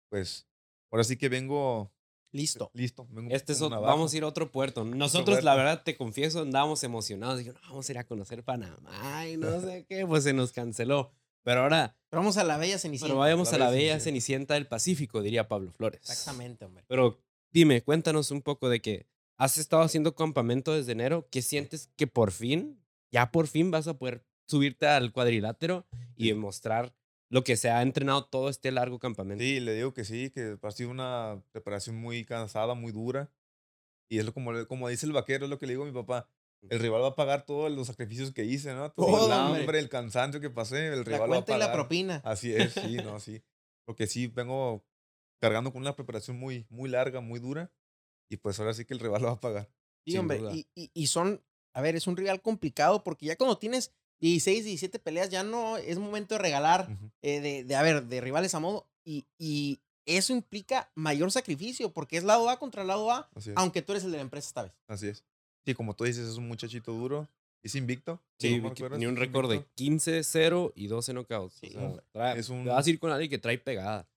Pues 0.09 0.47
ahora 0.91 1.03
sí 1.03 1.17
que 1.17 1.29
vengo 1.29 1.91
Listo. 2.31 2.69
listo. 2.73 3.07
Vengo 3.09 3.33
Este 3.33 3.53
es 3.53 3.59
con 3.59 3.69
ot- 3.69 3.75
navaja. 3.75 3.93
vamos 3.93 4.13
a 4.13 4.17
ir 4.17 4.23
a 4.23 4.27
otro 4.27 4.51
puerto. 4.51 4.83
Nosotros, 4.83 5.43
la 5.43 5.55
verdad, 5.55 5.83
te 5.83 5.95
confieso, 5.95 6.41
andábamos 6.41 6.83
emocionados. 6.83 7.39
Digo, 7.39 7.53
no, 7.53 7.59
vamos 7.69 7.87
a 7.87 7.91
ir 7.91 7.97
a 7.97 8.03
conocer 8.03 8.43
Panamá 8.43 9.27
y 9.27 9.37
no 9.37 9.59
sé 9.61 9.85
qué. 9.87 10.05
Pues 10.05 10.23
se 10.23 10.33
nos 10.33 10.51
canceló. 10.51 11.13
Pero 11.43 11.61
ahora, 11.61 11.95
Pero 12.09 12.21
vamos 12.21 12.37
a 12.37 12.43
la 12.43 12.57
bella 12.57 12.77
Cenicienta. 12.77 13.07
pero 13.13 13.19
vayamos 13.19 13.49
la 13.51 13.55
a 13.55 13.59
la 13.59 13.69
bella 13.69 13.93
bella 13.93 13.99
Cenicienta 14.01 14.55
del 14.55 14.67
Pacífico, 14.67 15.21
diría 15.21 15.47
Pablo 15.47 15.71
Flores. 15.71 16.01
Exactamente, 16.01 16.65
hombre. 16.65 16.83
Pero 16.89 17.17
dime, 17.51 17.81
cuéntanos 17.81 18.31
un 18.31 18.41
poco 18.41 18.67
de 18.67 18.81
que 18.81 19.07
has 19.37 19.57
estado 19.57 19.81
haciendo 19.83 20.13
campamento 20.13 20.73
desde 20.73 20.91
enero. 20.91 21.27
¿Qué 21.31 21.41
sientes 21.41 21.89
que 21.95 22.05
por 22.07 22.31
fin, 22.31 22.83
ya 23.11 23.31
por 23.31 23.47
fin 23.47 23.71
vas 23.71 23.87
a 23.87 23.97
poder 23.97 24.25
subirte 24.47 24.87
al 24.87 25.13
cuadrilátero 25.13 25.87
y 26.17 26.33
mostrar 26.33 26.93
lo 27.29 27.43
que 27.43 27.57
se 27.57 27.69
ha 27.69 27.81
entrenado 27.81 28.25
todo 28.25 28.49
este 28.49 28.71
largo 28.71 28.99
campamento? 28.99 29.43
Sí, 29.43 29.59
le 29.59 29.73
digo 29.73 29.93
que 29.93 30.05
sí, 30.05 30.29
que 30.29 30.57
ha 30.61 30.71
sido 30.71 30.89
una 30.89 31.41
preparación 31.51 31.95
muy 31.97 32.23
cansada, 32.25 32.73
muy 32.73 32.91
dura. 32.91 33.31
Y 34.09 34.19
es 34.19 34.25
lo 34.25 34.33
como, 34.33 34.65
como 34.67 34.87
dice 34.87 35.05
el 35.05 35.11
vaquero, 35.11 35.45
es 35.45 35.49
lo 35.49 35.59
que 35.59 35.65
le 35.67 35.73
digo 35.73 35.83
a 35.83 35.87
mi 35.87 35.91
papá. 35.91 36.29
El 36.69 36.79
rival 36.79 37.03
va 37.03 37.09
a 37.09 37.15
pagar 37.15 37.45
todos 37.45 37.71
los 37.71 37.87
sacrificios 37.87 38.31
que 38.31 38.43
hice, 38.45 38.73
¿no? 38.73 38.91
Todo 38.91 39.25
el 39.27 39.31
hombre. 39.31 39.61
hambre, 39.61 39.79
el 39.79 39.89
cansancio 39.89 40.41
que 40.41 40.49
pasé, 40.49 40.87
el 40.87 40.99
La 40.99 41.03
rival 41.03 41.21
va 41.21 41.25
a 41.25 41.27
cuenta 41.27 41.55
y 41.55 41.59
la 41.59 41.65
pagar. 41.65 41.77
propina. 41.77 42.21
Así 42.23 42.51
es, 42.53 42.73
sí, 42.73 42.97
no, 43.03 43.19
sí. 43.19 43.43
Porque 43.85 44.07
sí, 44.07 44.27
vengo 44.27 44.83
cargando 45.39 45.71
con 45.71 45.81
una 45.81 45.95
preparación 45.95 46.37
muy, 46.39 46.65
muy 46.69 46.89
larga, 46.89 47.19
muy 47.21 47.39
dura. 47.39 47.71
Y 48.29 48.37
pues 48.37 48.59
ahora 48.59 48.73
sí 48.73 48.85
que 48.85 48.93
el 48.93 48.99
rival 48.99 49.21
lo 49.21 49.27
va 49.27 49.33
a 49.35 49.39
pagar. 49.39 49.69
Sí, 50.05 50.17
hombre. 50.17 50.41
Y, 50.51 50.67
y- 50.75 50.91
y 50.93 51.07
son, 51.07 51.43
a 51.73 51.81
ver, 51.81 51.95
es 51.95 52.07
un 52.07 52.17
rival 52.17 52.41
complicado 52.41 53.03
porque 53.03 53.27
ya 53.27 53.35
cuando 53.35 53.57
tienes 53.57 53.93
16, 54.19 54.65
17 54.65 54.99
peleas, 54.99 55.29
ya 55.29 55.43
no 55.43 55.77
es 55.77 55.97
momento 55.99 56.35
de 56.35 56.39
regalar, 56.39 56.89
Ujú. 56.91 57.11
eh, 57.21 57.39
de, 57.41 57.63
de, 57.63 57.75
a 57.75 57.81
ver, 57.83 58.05
de 58.05 58.21
rivales 58.21 58.53
a 58.55 58.59
modo. 58.59 58.87
Y, 59.05 59.25
y 59.37 59.79
eso 60.05 60.33
implica 60.33 60.89
mayor 60.95 61.31
sacrificio 61.31 61.91
porque 61.91 62.17
es 62.17 62.23
lado 62.23 62.49
A 62.49 62.57
contra 62.59 62.83
lado 62.83 63.11
A, 63.11 63.29
aunque 63.55 63.81
tú 63.81 63.91
eres 63.93 64.03
el 64.03 64.11
de 64.11 64.17
la 64.17 64.23
empresa 64.23 64.47
esta 64.47 64.63
vez. 64.63 64.71
Así 64.87 65.07
es. 65.07 65.23
Sí, 65.65 65.73
como 65.75 65.95
tú 65.95 66.05
dices, 66.05 66.27
es 66.27 66.37
un 66.37 66.47
muchachito 66.47 66.93
duro. 66.93 67.27
Es 67.63 67.75
invicto. 67.75 68.21
Sí, 68.39 68.61
tenía 68.89 69.09
un 69.09 69.15
récord 69.17 69.49
de 69.49 69.55
invicto. 69.55 69.73
15, 69.75 70.23
0 70.23 70.71
y 70.75 70.87
12 70.87 71.11
knockouts. 71.13 71.55
Sí, 71.55 71.67
o 71.75 71.79
sea, 71.79 72.03
trae- 72.13 72.37
Es 72.39 72.47
un- 72.49 72.63
Te 72.63 72.69
vas 72.69 72.85
a 72.85 72.89
ir 72.89 72.99
con 72.99 73.11
alguien 73.11 73.29
que 73.29 73.37
trae 73.37 73.57
pegada. 73.57 74.07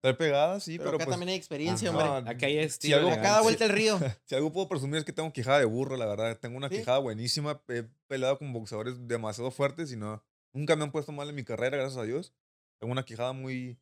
Trae 0.00 0.14
pegada, 0.14 0.60
sí, 0.60 0.78
pero, 0.78 0.90
pero, 0.90 0.96
acá 0.96 1.04
pues, 1.06 1.12
también 1.14 1.30
hay 1.30 1.34
experiencia, 1.36 1.90
Ajá. 1.90 2.18
hombre. 2.18 2.30
Acá 2.32 2.46
hay 2.46 2.54
si 2.54 2.58
estilo 2.60 2.96
algo- 2.98 3.10
A 3.10 3.20
cada 3.20 3.40
vuelta 3.42 3.64
el 3.64 3.70
río. 3.72 3.98
Si 4.26 4.34
algo 4.34 4.52
puedo 4.52 4.68
presumir 4.68 4.98
es 4.98 5.04
que 5.04 5.12
tengo 5.12 5.32
quijada 5.32 5.58
de 5.58 5.64
burro, 5.64 5.96
la 5.96 6.06
verdad. 6.06 6.38
Tengo 6.38 6.56
una 6.56 6.68
¿Sí? 6.68 6.76
quijada 6.78 6.98
buenísima. 6.98 7.60
He 7.68 7.84
peleado 8.06 8.38
con 8.38 8.52
boxeadores 8.52 9.08
demasiado 9.08 9.50
fuertes 9.50 9.90
y 9.92 9.96
no. 9.96 10.22
Nunca 10.52 10.76
me 10.76 10.84
han 10.84 10.92
puesto 10.92 11.10
mal 11.12 11.28
en 11.28 11.34
mi 11.34 11.42
carrera, 11.44 11.76
gracias 11.76 11.98
a 11.98 12.04
Dios. 12.04 12.32
Tengo 12.80 12.92
una 12.92 13.04
quijada 13.04 13.32
muy 13.32 13.78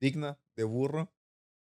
digna 0.00 0.38
de 0.56 0.64
burro. 0.64 1.12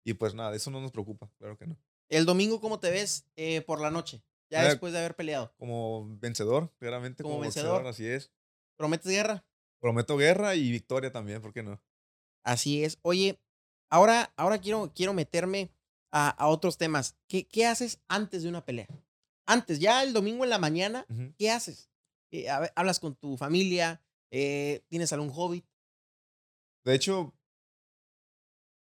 Y 0.06 0.14
pues 0.14 0.34
nada, 0.36 0.56
eso 0.56 0.70
no 0.72 0.80
nos 0.80 0.92
preocupa, 0.92 1.30
claro 1.38 1.58
que 1.58 1.66
no. 1.68 1.76
El 2.10 2.26
domingo, 2.26 2.62
¿cómo 2.62 2.80
te 2.80 2.90
ves 2.92 3.26
eh, 3.36 3.62
por 3.62 3.82
la 3.82 3.92
noche? 3.92 4.22
Ya 4.50 4.64
Eh, 4.64 4.70
después 4.70 4.94
de 4.94 5.00
haber 5.00 5.16
peleado. 5.16 5.54
Como 5.58 6.08
vencedor, 6.20 6.72
claramente. 6.78 7.24
Como 7.24 7.36
Como, 7.36 7.42
vencedor. 7.42 7.72
boxeador, 7.84 7.90
así 7.92 8.06
es. 8.08 8.32
¿Prometes 8.78 9.12
guerra? 9.12 9.44
Prometo 9.82 10.16
guerra 10.16 10.56
y 10.56 10.72
victoria 10.72 11.12
también, 11.12 11.42
¿por 11.42 11.52
qué 11.52 11.64
no? 11.64 11.82
Así 12.44 12.84
es. 12.86 12.98
Oye, 13.02 13.42
ahora, 13.90 14.32
ahora 14.38 14.60
quiero, 14.60 14.92
quiero 14.96 15.14
meterme 15.14 15.70
a, 16.12 16.30
a 16.30 16.48
otros 16.48 16.78
temas. 16.78 17.16
¿Qué, 17.28 17.46
¿Qué 17.48 17.66
haces 17.66 18.00
antes 18.08 18.44
de 18.44 18.50
una 18.50 18.64
pelea? 18.66 18.88
Antes, 19.46 19.80
ya 19.80 20.04
el 20.04 20.14
domingo 20.14 20.44
en 20.44 20.50
la 20.50 20.58
mañana. 20.60 21.06
¿qué 21.38 21.52
haces? 21.52 21.90
Eh, 22.32 22.50
a 22.50 22.70
¿Hablas 22.76 23.00
con 23.00 23.16
tu 23.16 23.38
familia? 23.38 24.02
Eh, 24.32 24.84
¿Tienes 24.90 25.14
algún 25.14 25.30
hobby? 25.30 25.64
De 26.84 26.94
hecho, 26.96 27.34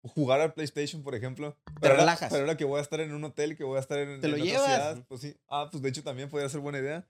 jugar 0.02 0.40
al 0.40 0.54
PlayStation, 0.54 1.02
por 1.02 1.14
ejemplo. 1.14 1.56
Te 1.64 1.72
Pero 1.80 1.92
ahora- 1.94 2.02
relajas. 2.04 2.30
pero 2.30 2.42
ahora 2.42 2.56
que 2.56 2.64
voy 2.64 2.78
a 2.78 2.82
estar 2.82 3.00
en 3.00 3.12
un 3.12 3.24
hotel, 3.24 3.56
que 3.56 3.64
voy 3.64 3.76
a 3.76 3.80
estar 3.80 3.98
en, 3.98 4.20
¿Te 4.20 4.28
lo 4.28 4.36
en 4.36 4.42
otra 4.42 4.52
llevas? 4.52 4.66
ciudad, 4.66 5.04
pues 5.08 5.20
sí. 5.20 5.36
Ah, 5.48 5.68
pues 5.70 5.82
de 5.82 5.88
hecho 5.88 6.02
también 6.02 6.28
podría 6.28 6.48
ser 6.48 6.60
buena 6.60 6.78
idea. 6.78 7.06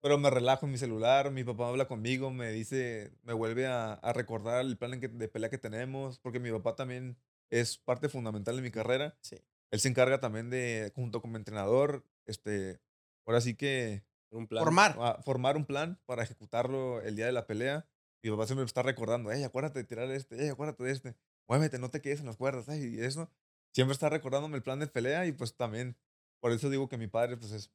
Pero 0.00 0.18
me 0.18 0.30
relajo 0.30 0.66
en 0.66 0.72
mi 0.72 0.78
celular, 0.78 1.30
mi 1.30 1.44
papá 1.44 1.68
habla 1.68 1.86
conmigo, 1.86 2.32
me 2.32 2.50
dice, 2.50 3.12
me 3.22 3.32
vuelve 3.34 3.66
a, 3.68 3.92
a 3.92 4.12
recordar 4.12 4.60
el 4.64 4.76
plan 4.76 4.98
que- 5.00 5.06
de 5.06 5.28
pelea 5.28 5.48
que 5.48 5.58
tenemos, 5.58 6.18
porque 6.18 6.40
mi 6.40 6.50
papá 6.50 6.74
también 6.74 7.16
es 7.52 7.76
parte 7.76 8.08
fundamental 8.08 8.56
de 8.56 8.62
mi 8.62 8.70
carrera. 8.70 9.16
Sí. 9.20 9.36
Él 9.70 9.80
se 9.80 9.88
encarga 9.88 10.20
también 10.20 10.50
de, 10.50 10.90
junto 10.94 11.20
con 11.20 11.30
mi 11.30 11.36
entrenador, 11.36 12.04
este, 12.26 12.80
ahora 13.26 13.40
sí 13.40 13.54
que 13.54 14.04
Un 14.30 14.48
plan. 14.48 14.64
Formar. 14.64 14.96
a 14.98 15.22
formar 15.22 15.56
un 15.56 15.66
plan 15.66 16.00
para 16.06 16.22
ejecutarlo 16.22 17.02
el 17.02 17.14
día 17.14 17.26
de 17.26 17.32
la 17.32 17.46
pelea. 17.46 17.86
Mi 18.22 18.30
papá 18.30 18.46
siempre 18.46 18.62
me 18.62 18.66
está 18.66 18.82
recordando, 18.82 19.30
ey, 19.30 19.44
acuérdate 19.44 19.80
de 19.80 19.84
tirar 19.84 20.10
este, 20.10 20.42
ey, 20.42 20.48
acuérdate 20.48 20.82
de 20.84 20.92
este, 20.92 21.16
muévete, 21.48 21.78
no 21.78 21.90
te 21.90 22.00
quedes 22.00 22.20
en 22.20 22.26
las 22.26 22.36
cuerdas, 22.36 22.66
y 22.68 23.00
eso. 23.00 23.30
Siempre 23.74 23.92
está 23.92 24.08
recordándome 24.08 24.56
el 24.56 24.62
plan 24.62 24.78
de 24.78 24.86
pelea 24.86 25.26
y 25.26 25.32
pues 25.32 25.56
también, 25.56 25.96
por 26.40 26.52
eso 26.52 26.70
digo 26.70 26.88
que 26.88 26.98
mi 26.98 27.08
padre 27.08 27.36
pues 27.36 27.52
es, 27.52 27.72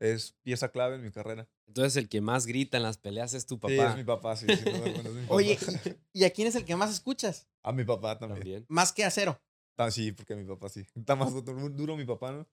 es 0.00 0.32
pieza 0.42 0.70
clave 0.72 0.96
en 0.96 1.02
mi 1.02 1.10
carrera. 1.12 1.48
Entonces 1.66 1.96
el 1.96 2.08
que 2.08 2.20
más 2.20 2.46
grita 2.46 2.76
en 2.78 2.82
las 2.82 2.98
peleas 2.98 3.34
es 3.34 3.46
tu 3.46 3.60
papá. 3.60 3.72
Sí, 3.74 3.78
es 3.80 3.96
mi 3.96 4.04
papá, 4.04 4.36
sí. 4.36 4.46
duda 4.46 4.84
alguna, 4.84 5.08
es 5.08 5.14
mi 5.14 5.26
Oye, 5.28 5.56
papá. 5.58 5.96
¿y 6.12 6.24
a 6.24 6.30
quién 6.30 6.48
es 6.48 6.56
el 6.56 6.64
que 6.64 6.74
más 6.74 6.90
escuchas? 6.90 7.48
A 7.62 7.72
mi 7.72 7.84
papá 7.84 8.18
también. 8.18 8.38
también. 8.40 8.66
Más 8.68 8.92
que 8.92 9.04
a 9.04 9.10
cero. 9.10 9.40
Ah, 9.76 9.90
sí, 9.90 10.12
porque 10.12 10.34
mi 10.34 10.44
papá 10.44 10.68
sí. 10.68 10.84
Está 10.94 11.14
más 11.16 11.32
du- 11.32 11.42
du- 11.42 11.70
duro 11.70 11.96
mi 11.96 12.04
papá, 12.04 12.32
¿no? 12.32 12.48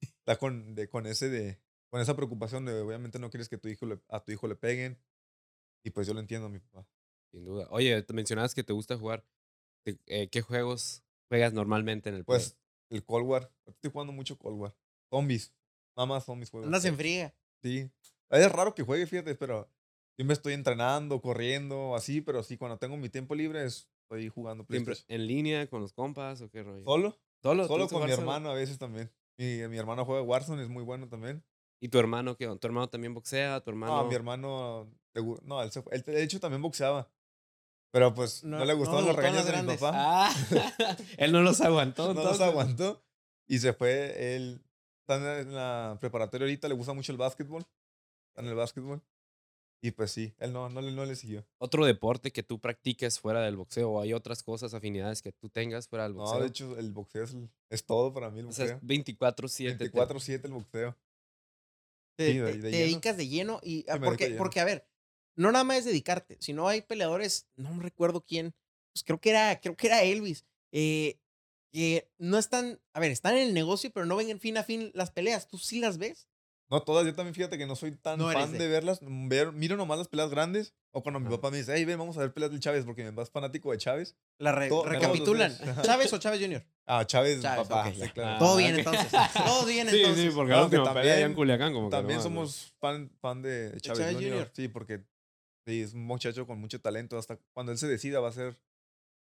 Está 0.00 0.36
con, 0.36 0.74
de, 0.74 0.88
con 0.88 1.06
ese 1.06 1.28
de, 1.30 1.58
con 1.88 2.00
esa 2.00 2.14
preocupación 2.14 2.64
de 2.64 2.80
obviamente 2.80 3.18
no 3.18 3.30
quieres 3.30 3.48
que 3.48 3.56
tu 3.58 3.68
hijo 3.68 3.86
le- 3.86 4.00
a 4.08 4.22
tu 4.22 4.32
hijo 4.32 4.46
le 4.46 4.54
peguen. 4.56 4.98
Y 5.82 5.90
pues 5.90 6.06
yo 6.06 6.12
lo 6.14 6.20
entiendo 6.20 6.46
a 6.46 6.50
mi 6.50 6.58
papá. 6.58 6.86
Sin 7.32 7.44
duda. 7.44 7.66
Oye, 7.70 8.02
te 8.02 8.12
mencionabas 8.12 8.54
que 8.54 8.62
te 8.62 8.72
gusta 8.72 8.96
jugar. 8.98 9.24
¿Te- 9.84 9.98
eh, 10.06 10.28
¿Qué 10.28 10.42
juegos 10.42 11.02
juegas 11.28 11.52
normalmente 11.52 12.08
en 12.10 12.16
el 12.16 12.24
Play? 12.24 12.38
Pues 12.38 12.56
el 12.90 13.04
Cold 13.04 13.26
War. 13.26 13.52
Estoy 13.66 13.90
jugando 13.90 14.12
mucho 14.12 14.36
Cold 14.38 14.58
War. 14.58 14.76
Zombies. 15.08 15.52
Nada 16.00 16.06
más 16.14 16.24
zombies 16.24 16.48
juego. 16.50 16.64
Andas 16.66 16.84
en 16.86 16.96
friega. 16.96 17.34
Sí. 17.62 17.90
Es 18.30 18.52
raro 18.52 18.74
que 18.74 18.82
juegue, 18.82 19.06
fíjate, 19.06 19.34
pero 19.34 19.68
siempre 20.16 20.32
estoy 20.34 20.54
entrenando, 20.54 21.20
corriendo, 21.20 21.94
así, 21.94 22.22
pero 22.22 22.42
sí, 22.42 22.56
cuando 22.56 22.78
tengo 22.78 22.96
mi 22.96 23.10
tiempo 23.10 23.34
libre 23.34 23.64
es- 23.66 23.88
estoy 24.04 24.28
jugando 24.30 24.64
¿Siempre 24.68 24.94
en 25.08 25.26
línea 25.26 25.68
con 25.68 25.82
los 25.82 25.92
compas 25.92 26.40
o 26.40 26.48
qué 26.50 26.62
rollo? 26.62 26.84
¿Solo? 26.84 27.18
Solo, 27.42 27.62
¿Te 27.64 27.68
Solo 27.68 27.88
con 27.88 28.04
mi 28.06 28.12
hermano 28.12 28.50
a 28.50 28.54
veces 28.54 28.78
también. 28.78 29.10
Mi, 29.38 29.66
mi 29.68 29.76
hermano 29.78 30.04
juega 30.06 30.22
Warzone, 30.22 30.62
es 30.62 30.68
muy 30.70 30.82
bueno 30.84 31.06
también. 31.08 31.44
¿Y 31.82 31.88
tu 31.88 31.98
hermano 31.98 32.36
qué? 32.36 32.46
onda? 32.46 32.58
¿Tu 32.60 32.66
hermano 32.66 32.88
también 32.88 33.12
boxea? 33.14 33.60
¿Tu 33.60 33.70
hermano? 33.70 34.02
No, 34.02 34.08
mi 34.08 34.14
hermano. 34.14 34.90
No, 35.42 35.62
él, 35.62 35.70
se 35.70 35.82
fue- 35.82 35.94
él 35.96 36.02
de 36.02 36.22
hecho 36.22 36.40
también 36.40 36.60
boxeaba. 36.62 37.10
Pero 37.92 38.14
pues 38.14 38.44
no, 38.44 38.58
No- 38.58 38.64
le 38.64 38.72
no 38.72 38.78
gustaban 38.78 39.02
le 39.04 39.08
los 39.08 39.16
regaños 39.16 39.46
de 39.46 39.62
mi 39.62 39.76
papá. 39.76 39.92
Ah, 39.94 40.32
él 41.18 41.32
no 41.32 41.42
los 41.42 41.60
aguantó. 41.60 42.14
no 42.14 42.22
los 42.24 42.40
aguantó. 42.40 43.02
Y 43.48 43.58
se 43.58 43.72
fue. 43.72 44.34
Él 44.36 44.62
está 45.14 45.40
en 45.40 45.54
la 45.54 45.96
preparatoria 46.00 46.44
ahorita, 46.46 46.68
le 46.68 46.74
gusta 46.74 46.92
mucho 46.92 47.12
el 47.12 47.18
básquetbol. 47.18 47.62
Está 48.30 48.42
en 48.42 48.48
el 48.48 48.54
básquetbol. 48.54 49.02
Y 49.82 49.92
pues 49.92 50.10
sí, 50.12 50.34
él 50.38 50.52
no, 50.52 50.68
no, 50.68 50.82
le- 50.82 50.92
no 50.92 51.06
le 51.06 51.16
siguió. 51.16 51.46
Otro 51.58 51.86
deporte 51.86 52.32
que 52.32 52.42
tú 52.42 52.60
practiques 52.60 53.18
fuera 53.18 53.40
del 53.40 53.56
boxeo 53.56 53.90
o 53.90 54.00
hay 54.02 54.12
otras 54.12 54.42
cosas, 54.42 54.74
afinidades 54.74 55.22
que 55.22 55.32
tú 55.32 55.48
tengas 55.48 55.88
fuera 55.88 56.04
del 56.04 56.12
boxeo. 56.12 56.34
No, 56.36 56.42
de 56.42 56.48
hecho, 56.48 56.78
el 56.78 56.92
boxeo 56.92 57.24
es, 57.24 57.34
es 57.70 57.84
todo 57.86 58.12
para 58.12 58.30
mí. 58.30 58.40
El 58.40 58.46
o 58.46 58.52
sea, 58.52 58.66
boxeo. 58.66 58.76
es 58.76 58.82
24-7. 58.84 59.78
te- 59.78 59.90
24-7 59.90 60.46
el 60.48 60.52
boxeo. 60.52 60.96
Te, 62.18 62.32
Sí, 62.32 62.38
de- 62.38 62.44
te- 62.44 62.52
de 62.58 62.60
te 62.62 62.70
lleno. 62.70 62.84
dedicas 62.84 63.16
de 63.16 63.28
lleno 63.28 63.60
y 63.62 63.86
ah, 63.88 63.94
Sí, 63.94 64.00
porque, 64.04 64.24
lleno. 64.26 64.38
porque 64.38 64.60
a 64.60 64.64
ver, 64.64 64.86
no 65.36 65.50
nada 65.52 65.64
más 65.64 65.78
es 65.78 65.84
dedicarte, 65.86 66.36
sino 66.40 66.68
hay 66.68 66.82
peleadores, 66.82 67.48
no 67.56 67.72
me 67.72 67.82
recuerdo 67.82 68.20
quién, 68.22 68.54
pues 68.92 69.02
creo 69.04 69.18
que 69.20 69.30
era, 69.30 69.58
creo 69.60 69.76
que 69.76 69.86
era 69.86 70.02
Elvis, 70.02 70.44
eh, 70.72 71.18
que 71.72 72.10
no 72.18 72.38
están, 72.38 72.80
a 72.94 73.00
ver, 73.00 73.10
están 73.10 73.36
en 73.36 73.48
el 73.48 73.54
negocio, 73.54 73.90
pero 73.92 74.06
no 74.06 74.16
ven 74.16 74.30
en 74.30 74.40
fin 74.40 74.56
a 74.56 74.64
fin 74.64 74.90
las 74.94 75.10
peleas. 75.10 75.48
¿Tú 75.48 75.58
sí 75.58 75.78
las 75.80 75.98
ves? 75.98 76.28
No, 76.68 76.82
todas, 76.84 77.04
yo 77.04 77.12
también 77.16 77.34
fíjate 77.34 77.58
que 77.58 77.66
no 77.66 77.74
soy 77.74 77.90
tan 77.96 78.16
No 78.20 78.30
fan 78.30 78.52
de- 78.52 78.58
de, 78.58 78.68
verlas. 78.68 79.02
mm, 79.02 79.28
Ver, 79.28 79.50
miro 79.52 79.76
nomás 79.76 79.98
las 79.98 80.06
peleas 80.06 80.30
grandes. 80.30 80.72
O 80.92 81.02
cuando 81.02 81.18
mi 81.18 81.28
papá 81.28 81.50
me 81.50 81.56
dice, 81.58 81.72
hey, 81.74 81.84
ven, 81.84 81.98
vamos 81.98 82.16
a 82.16 82.20
ver 82.20 82.32
peleas 82.32 82.50
del 82.52 82.60
Chávez, 82.60 82.84
porque 82.84 83.02
mi 83.02 83.10
papá 83.10 83.22
es 83.22 83.30
fanático 83.30 83.72
de 83.72 83.78
Chávez. 83.78 84.16
La 84.38 84.52
re- 84.52 84.70
recapitulan. 84.84 85.52
¿Chávez 85.82 86.12
o 86.12 86.18
Chávez 86.18 86.40
Jr.? 86.40 86.64
Ah, 86.86 87.04
Chávez, 87.04 87.40
Chávez, 87.42 87.66
papá. 87.68 87.92
sí. 87.92 88.00
Todo 88.38 88.56
bien 88.56 88.74
entonces. 88.78 89.10
Todo 89.34 89.66
bien 89.66 89.88
Sí, 89.88 89.96
entonces. 89.98 90.24
sí, 90.24 90.30
porque 90.34 90.48
Claro 90.50 90.60
la 90.60 90.64
última 90.66 90.84
pelea 90.94 91.02
allá 91.02 91.12
en 91.14 91.20
también- 91.22 91.34
Culiacán 91.36 91.72
como 91.72 91.88
También 91.88 92.22
somos 92.22 92.72
fan, 92.80 93.10
fan 93.20 93.42
de 93.42 93.72
Chávez, 93.80 93.98
Chávez 93.98 94.14
Jr. 94.16 94.32
Jr.. 94.32 94.50
Sí, 94.54 94.68
porque 94.68 95.04
sí, 95.66 95.82
es 95.82 95.92
un 95.94 96.04
muchacho 96.04 96.46
con 96.46 96.60
mucho 96.60 96.80
talento. 96.80 97.18
Hasta 97.18 97.36
cuando 97.52 97.72
él 97.72 97.78
se 97.78 97.88
decida 97.88 98.20
va 98.20 98.28
a 98.28 98.32
ser... 98.32 98.56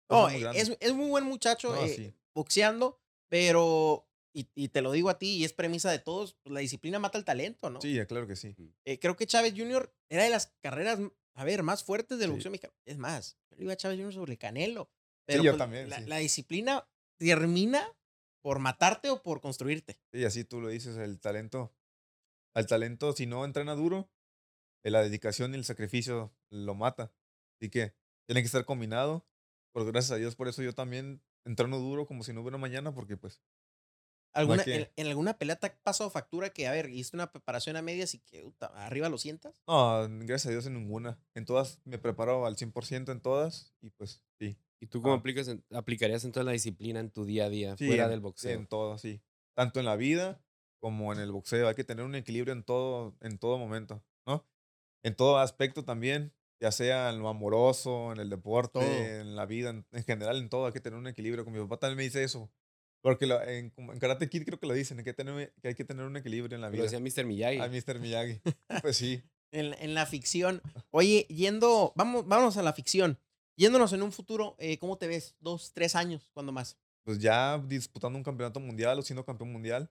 No, 0.09 0.27
grande. 0.27 0.59
es, 0.59 0.77
es 0.79 0.93
muy 0.93 1.09
buen 1.09 1.23
muchacho 1.25 1.75
No, 1.75 1.83
eh, 1.83 1.89
sí. 1.89 2.13
boxeando, 2.33 2.99
pero, 3.29 4.07
y, 4.33 4.47
y 4.55 4.69
te 4.69 4.81
lo 4.81 4.91
digo 4.91 5.09
a 5.09 5.17
ti, 5.17 5.37
y 5.37 5.43
es 5.43 5.53
premisa 5.53 5.91
de 5.91 5.99
todos, 5.99 6.35
pues, 6.43 6.53
la 6.53 6.59
disciplina 6.61 6.99
mata 6.99 7.17
el 7.17 7.25
talento, 7.25 7.69
¿no? 7.69 7.81
Sí, 7.81 7.97
claro 8.07 8.27
que 8.27 8.35
sí. 8.35 8.55
Eh, 8.85 8.99
creo 8.99 9.15
que 9.15 9.27
Chávez 9.27 9.53
Jr. 9.55 9.93
era 10.09 10.23
de 10.23 10.29
las 10.29 10.47
carreras, 10.61 10.99
a 11.33 11.43
ver, 11.43 11.63
más 11.63 11.83
fuertes 11.83 12.19
del 12.19 12.29
Sí. 12.29 12.33
boxeo 12.33 12.51
mexicano. 12.51 12.73
Es 12.85 12.97
más, 12.97 13.37
yo 13.57 13.63
iba 13.63 13.73
a 13.73 13.77
Chávez 13.77 13.97
Jr. 13.99 14.13
sobre 14.13 14.31
el 14.33 14.37
Canelo. 14.39 14.89
Pero 15.25 15.43
yo 15.43 15.51
pues, 15.51 15.57
también, 15.57 15.89
La, 15.89 15.99
sí. 15.99 16.05
la 16.05 16.17
disciplina 16.17 16.87
termina 17.19 17.85
por 18.41 18.59
matarte 18.59 19.09
o 19.09 19.21
por 19.21 19.41
construirte. 19.41 19.99
Sí, 20.13 20.23
así 20.23 20.45
tú 20.45 20.61
lo 20.61 20.69
dices, 20.69 20.95
el 20.97 21.19
talento. 21.19 21.73
Al 22.55 22.65
talento, 22.65 23.11
si 23.13 23.25
no 23.25 23.43
entrena 23.43 23.75
duro, 23.75 24.09
eh, 24.85 24.89
la 24.89 25.01
dedicación 25.03 25.53
y 25.53 25.57
el 25.57 25.65
sacrificio 25.65 26.33
lo 26.49 26.75
mata. 26.75 27.11
Así 27.59 27.69
que 27.69 27.93
tiene 28.25 28.41
que 28.41 28.45
estar 28.45 28.63
combinado. 28.65 29.27
Pues 29.73 29.85
gracias 29.85 30.11
a 30.11 30.15
Dios, 30.15 30.35
por 30.35 30.47
eso 30.47 30.61
yo 30.63 30.73
también 30.73 31.21
entreno 31.45 31.77
duro 31.79 32.05
como 32.07 32.23
si 32.23 32.33
no 32.33 32.41
hubiera 32.41 32.57
mañana, 32.57 32.93
porque 32.93 33.17
pues, 33.17 33.41
¿Alguna, 34.33 34.63
en, 34.63 34.91
en 34.95 35.07
alguna 35.07 35.37
pelea 35.37 35.55
te 35.55 35.67
ha 35.67 35.79
pasado 35.81 36.09
factura 36.11 36.51
que, 36.51 36.67
a 36.67 36.71
ver, 36.71 36.89
hiciste 36.89 37.17
una 37.17 37.31
preparación 37.31 37.75
a 37.75 37.81
medias 37.81 38.13
y 38.13 38.19
que 38.19 38.43
uta, 38.43 38.67
arriba 38.67 39.09
lo 39.09 39.17
sientas? 39.17 39.63
no, 39.67 40.07
gracias 40.25 40.47
a 40.47 40.49
Dios 40.51 40.65
en 40.67 40.73
ninguna. 40.75 41.19
En 41.33 41.45
todas 41.45 41.81
me 41.85 41.97
preparo 41.97 42.45
al 42.45 42.55
100% 42.57 43.11
en 43.11 43.21
todas 43.21 43.73
y 43.81 43.89
pues 43.91 44.23
sí. 44.39 44.57
¿Y 44.79 44.87
tú 44.87 45.01
cómo 45.01 45.15
Ah. 45.15 45.17
aplicas 45.17 45.47
en- 45.47 45.65
aplicarías 45.71 46.23
entonces 46.23 46.45
la 46.45 46.51
disciplina 46.51 46.99
en 46.99 47.09
tu 47.09 47.25
día 47.25 47.45
a 47.45 47.49
día, 47.49 47.77
Sí, 47.77 47.87
fuera 47.87 48.03
en- 48.05 48.09
del 48.11 48.19
boxeo? 48.21 48.51
En 48.59 48.67
todo, 48.67 48.97
sí. 48.99 49.21
Tanto 49.55 49.79
en 49.79 49.85
la 49.87 49.95
vida 49.95 50.43
como 50.79 51.11
en 51.13 51.19
el 51.19 51.31
boxeo. 51.31 51.67
Hay 51.67 51.73
que 51.75 51.83
tener 51.83 52.05
un 52.05 52.13
equilibrio 52.13 52.53
en 52.53 52.63
todo, 52.63 53.17
en 53.21 53.39
todo 53.39 53.57
momento, 53.57 54.03
¿no? 54.27 54.47
En 55.03 55.15
todo 55.15 55.39
aspecto 55.39 55.83
también, 55.85 56.33
ya 56.59 56.71
sea 56.71 57.09
en 57.09 57.19
lo 57.19 57.29
amoroso, 57.29 58.11
en 58.11 58.19
el 58.19 58.29
deporte, 58.29 58.79
Todo. 58.79 58.83
en 58.83 59.35
la 59.35 59.45
vida, 59.45 59.69
en, 59.69 59.85
en 59.91 60.03
general, 60.03 60.37
en 60.37 60.49
todo 60.49 60.65
hay 60.65 60.73
que 60.73 60.79
tener 60.79 60.97
un 60.99 61.07
equilibrio. 61.07 61.43
Con 61.43 61.53
mi 61.53 61.59
papá 61.59 61.77
también 61.77 61.97
me 61.97 62.03
dice 62.03 62.23
eso. 62.23 62.49
Porque 63.01 63.27
la- 63.27 63.43
en, 63.51 63.71
en 63.77 63.99
Karate 63.99 64.27
Kid 64.29 64.43
creo 64.43 64.59
que 64.59 64.67
lo 64.67 64.73
dicen, 64.73 64.97
hay 64.97 65.03
que 65.03 65.13
tener, 65.13 65.53
que 65.61 65.67
hay 65.69 65.75
que 65.75 65.85
tener 65.85 66.05
un 66.05 66.17
equilibrio 66.17 66.55
en 66.55 66.61
la 66.61 66.67
Lo 66.67 66.73
vida. 66.73 66.83
decía 66.83 66.99
Mr. 66.99 67.25
Miyagi. 67.25 67.59
A 67.59 67.67
Mr. 67.69 67.99
Miyagi. 67.99 68.41
pues 68.81 68.97
sí. 68.97 69.21
En, 69.51 69.73
en 69.79 69.93
la 69.93 70.05
ficción. 70.05 70.61
Oye, 70.91 71.25
yendo, 71.29 71.93
vamos, 71.95 72.27
vámonos 72.27 72.57
a 72.57 72.63
la 72.63 72.73
ficción. 72.73 73.17
Yéndonos 73.55 73.93
en 73.93 74.03
un 74.03 74.11
futuro, 74.11 74.55
eh, 74.59 74.77
¿cómo 74.77 74.97
te 74.97 75.07
ves? 75.07 75.35
Dos, 75.39 75.71
tres 75.73 75.95
años, 75.95 76.29
¿cuándo 76.33 76.51
más? 76.51 76.77
Pues 77.05 77.19
ya 77.19 77.57
disputando 77.59 78.17
un 78.17 78.23
campeonato 78.23 78.59
mundial 78.59 78.99
o 78.99 79.01
siendo 79.03 79.23
campeón 79.25 79.51
mundial. 79.51 79.89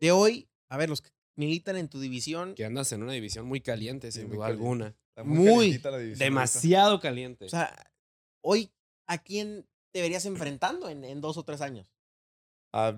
De 0.00 0.10
hoy, 0.10 0.48
a 0.68 0.76
ver, 0.76 0.88
los 0.88 1.00
que 1.00 1.10
militan 1.36 1.76
en 1.76 1.88
tu 1.88 2.00
división, 2.00 2.54
Que 2.54 2.64
andas 2.64 2.90
en 2.92 3.02
una 3.02 3.12
división 3.12 3.46
muy 3.46 3.60
caliente, 3.60 4.10
Sí, 4.10 4.20
sin 4.20 4.28
muy 4.28 4.36
duda 4.38 4.46
alguna. 4.48 4.96
Está 5.18 5.28
Muy 5.28 5.46
calientita 5.46 5.90
la 5.90 5.98
división 5.98 6.22
ahorita. 6.22 6.24
Demasiado 6.24 7.00
caliente. 7.00 7.44
o 7.46 7.48
sea, 7.48 7.74
hoy, 8.40 8.70
¿a 9.08 9.18
quién 9.18 9.66
te 9.92 10.00
verías 10.00 10.24
enfrentando 10.26 10.88
en, 10.88 11.04
en 11.04 11.20
dos 11.20 11.36
o 11.36 11.42
tres 11.44 11.60
años? 11.60 11.92
A 12.72 12.96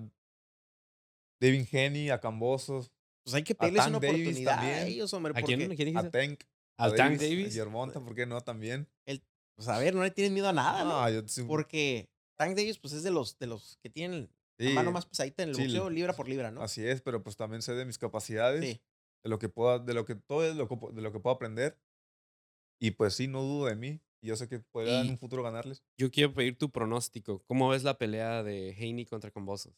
Devin 1.39 1.67
Henny, 1.71 2.09
a 2.11 2.19
Cambosos, 2.19 2.91
Pues 3.23 3.33
hay 3.33 3.43
que 3.43 3.53
A 3.53 3.57
pedirles 3.57 3.87
una 3.87 3.99
Davis 3.99 4.19
oportunidad 4.21 4.53
a 4.53 4.57
también. 4.57 4.87
ellos, 4.87 5.13
hombre, 5.13 5.31
¿A 5.31 5.33
porque, 5.33 5.55
quién, 5.57 5.71
¿A 5.71 5.75
quién 5.75 5.97
a? 5.97 6.11
Tank. 6.11 6.43
¿Al 6.77 6.93
a 6.93 6.95
Tank 6.95 7.19
A 7.19 7.23
Davis? 7.23 7.53
Yermonta, 7.55 7.99
¿por 7.99 8.13
qué 8.15 8.25
no? 8.27 8.39
También. 8.41 8.87
pues 9.55 9.67
a 9.67 9.77
ver, 9.79 9.95
no 9.95 10.03
le 10.03 10.11
tienes 10.11 10.31
miedo 10.31 10.47
a 10.49 10.53
nada, 10.53 10.83
¿no? 10.83 11.01
No, 11.01 11.09
yo 11.09 11.27
sí- 11.27 11.43
Porque 11.43 12.09
Tank 12.37 12.55
Davis, 12.55 12.77
pues 12.77 12.93
es 12.93 13.01
de 13.03 13.09
los, 13.11 13.37
de 13.39 13.47
los 13.47 13.77
que 13.81 13.89
tienen 13.89 14.29
la 14.57 14.71
mano 14.71 14.91
más 14.91 15.07
pesadita 15.07 15.41
en 15.43 15.49
el 15.49 15.55
sí, 15.55 15.63
boxeo, 15.63 15.89
libra 15.89 16.13
por 16.13 16.29
libra, 16.29 16.51
¿no? 16.51 16.61
Así 16.61 16.85
es, 16.85 17.01
pero 17.01 17.23
pues 17.23 17.35
también 17.35 17.63
sé 17.63 17.73
de 17.73 17.85
mis 17.85 17.97
capacidades, 17.97 18.63
Sí. 18.63 18.81
de 19.23 19.29
lo 19.29 19.39
que 19.39 19.49
puedo, 19.49 19.79
de 19.79 19.93
lo 19.95 20.05
que 20.05 20.13
todo 20.15 20.45
es 20.45 20.55
lo 20.55 20.67
de 20.93 21.01
lo 21.01 21.11
que 21.11 21.19
puedo 21.19 21.35
aprender. 21.35 21.79
Y 22.81 22.91
pues 22.91 23.13
sí, 23.13 23.27
no 23.27 23.41
dudo 23.43 23.67
de 23.67 23.75
mí. 23.75 24.01
Y 24.23 24.27
yo 24.27 24.35
sé 24.35 24.47
que 24.49 24.59
podría 24.59 25.01
en 25.01 25.11
un 25.11 25.17
futuro 25.17 25.43
ganarles. 25.43 25.83
Yo 25.97 26.11
quiero 26.11 26.33
pedir 26.33 26.57
tu 26.57 26.69
pronóstico. 26.71 27.43
¿Cómo 27.47 27.69
ves 27.69 27.83
la 27.83 27.97
pelea 27.97 28.43
de 28.43 28.75
Haney 28.77 29.05
contra 29.05 29.31
Combosos? 29.31 29.73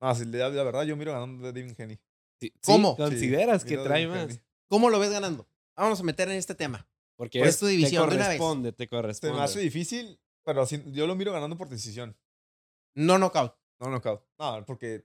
No, 0.00 0.14
si 0.14 0.24
la, 0.26 0.48
la 0.50 0.62
verdad, 0.62 0.82
yo 0.84 0.96
miro 0.96 1.12
ganando 1.12 1.44
de 1.44 1.52
Devin. 1.52 1.74
Sí, 1.76 1.98
sí, 2.40 2.52
¿Cómo? 2.64 2.96
¿Consideras 2.96 3.62
Sí, 3.62 3.68
que 3.68 3.78
trae 3.78 4.06
más? 4.06 4.40
¿Cómo 4.68 4.90
lo 4.90 4.98
ves 4.98 5.10
ganando? 5.10 5.46
Vamos 5.76 6.00
a 6.00 6.02
meter 6.02 6.28
en 6.28 6.36
este 6.36 6.54
tema. 6.54 6.86
Porque 7.16 7.38
Por 7.38 7.48
es, 7.48 7.58
tu 7.58 7.66
división, 7.66 8.04
de 8.04 8.10
te 8.10 8.16
una 8.16 8.28
vez. 8.28 8.38
corresponde, 8.38 8.72
te 8.72 8.84
Se 8.84 8.88
corresponde. 8.88 9.36
me 9.36 9.42
hace 9.42 9.60
difícil, 9.60 10.18
pero 10.44 10.62
así- 10.62 10.82
yo 10.92 11.06
lo 11.06 11.14
miro 11.14 11.32
ganando 11.32 11.56
por 11.56 11.68
decisión. 11.68 12.16
No 12.94 13.18
knockout. 13.18 13.54
No 13.80 13.88
knockout. 13.90 14.22
No, 14.38 14.64
porque. 14.66 15.04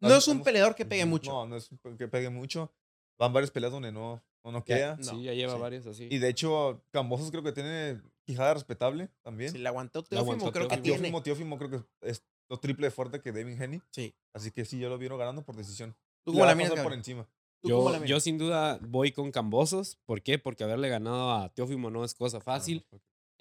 No 0.00 0.14
es 0.14 0.26
un 0.28 0.42
peleador 0.42 0.74
que 0.74 0.84
pegue 0.84 1.04
mucho. 1.06 1.30
No, 1.30 1.46
no 1.46 1.56
es 1.56 1.70
un- 1.70 1.96
que 1.96 2.08
pegue 2.08 2.30
mucho. 2.30 2.72
Van 3.18 3.32
varias 3.32 3.50
peleas 3.50 3.72
donde 3.72 3.92
no, 3.92 4.22
no 4.44 4.50
Ya, 4.50 4.58
noquea. 4.58 4.96
no, 4.96 5.04
Sí, 5.04 5.22
ya 5.22 5.34
lleva 5.34 5.54
sí. 5.54 5.60
varios 5.60 5.86
así. 5.86 6.08
Y 6.10 6.18
de 6.18 6.28
hecho, 6.28 6.82
Cambosos 6.90 7.30
creo 7.30 7.42
que 7.42 7.52
tiene 7.52 8.00
quijada 8.24 8.54
respetable 8.54 9.08
también. 9.22 9.52
Si 9.52 9.58
le 9.58 9.68
aguantó 9.68 10.02
Teófimo, 10.02 10.32
aguantó 10.32 10.52
creo 10.52 10.68
que 10.68 10.76
Teófimo. 10.76 10.82
tiene. 10.82 10.98
Teófimo, 10.98 11.22
Teófimo 11.22 11.58
creo 11.58 11.70
que 11.70 12.08
es 12.08 12.24
lo 12.48 12.58
triple 12.58 12.86
de 12.86 12.90
fuerte 12.90 13.20
que 13.20 13.32
Devin 13.32 13.60
Henny. 13.60 13.80
Sí. 13.90 14.14
Así 14.34 14.50
que 14.50 14.64
sí, 14.64 14.78
yo 14.78 14.88
lo 14.88 14.98
vieron 14.98 15.18
ganando 15.18 15.44
por 15.44 15.56
decisión. 15.56 15.94
¿Tú 16.24 16.36
va 16.36 16.46
la 16.46 16.54
miras, 16.54 16.78
por 16.80 16.92
encima. 16.92 17.28
¿Tú 17.62 17.70
cómo 17.70 17.90
la 17.90 17.98
Yo, 18.00 18.04
yo 18.04 18.20
sin 18.20 18.38
duda 18.38 18.78
voy 18.82 19.12
con 19.12 19.30
Cambosos. 19.30 19.98
¿Por 20.04 20.22
qué? 20.22 20.38
Porque 20.38 20.64
haberle 20.64 20.88
ganado 20.88 21.32
a 21.32 21.48
Teófimo 21.54 21.90
no 21.90 22.04
es 22.04 22.14
cosa 22.14 22.40
fácil. 22.40 22.84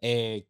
Eh, 0.02 0.48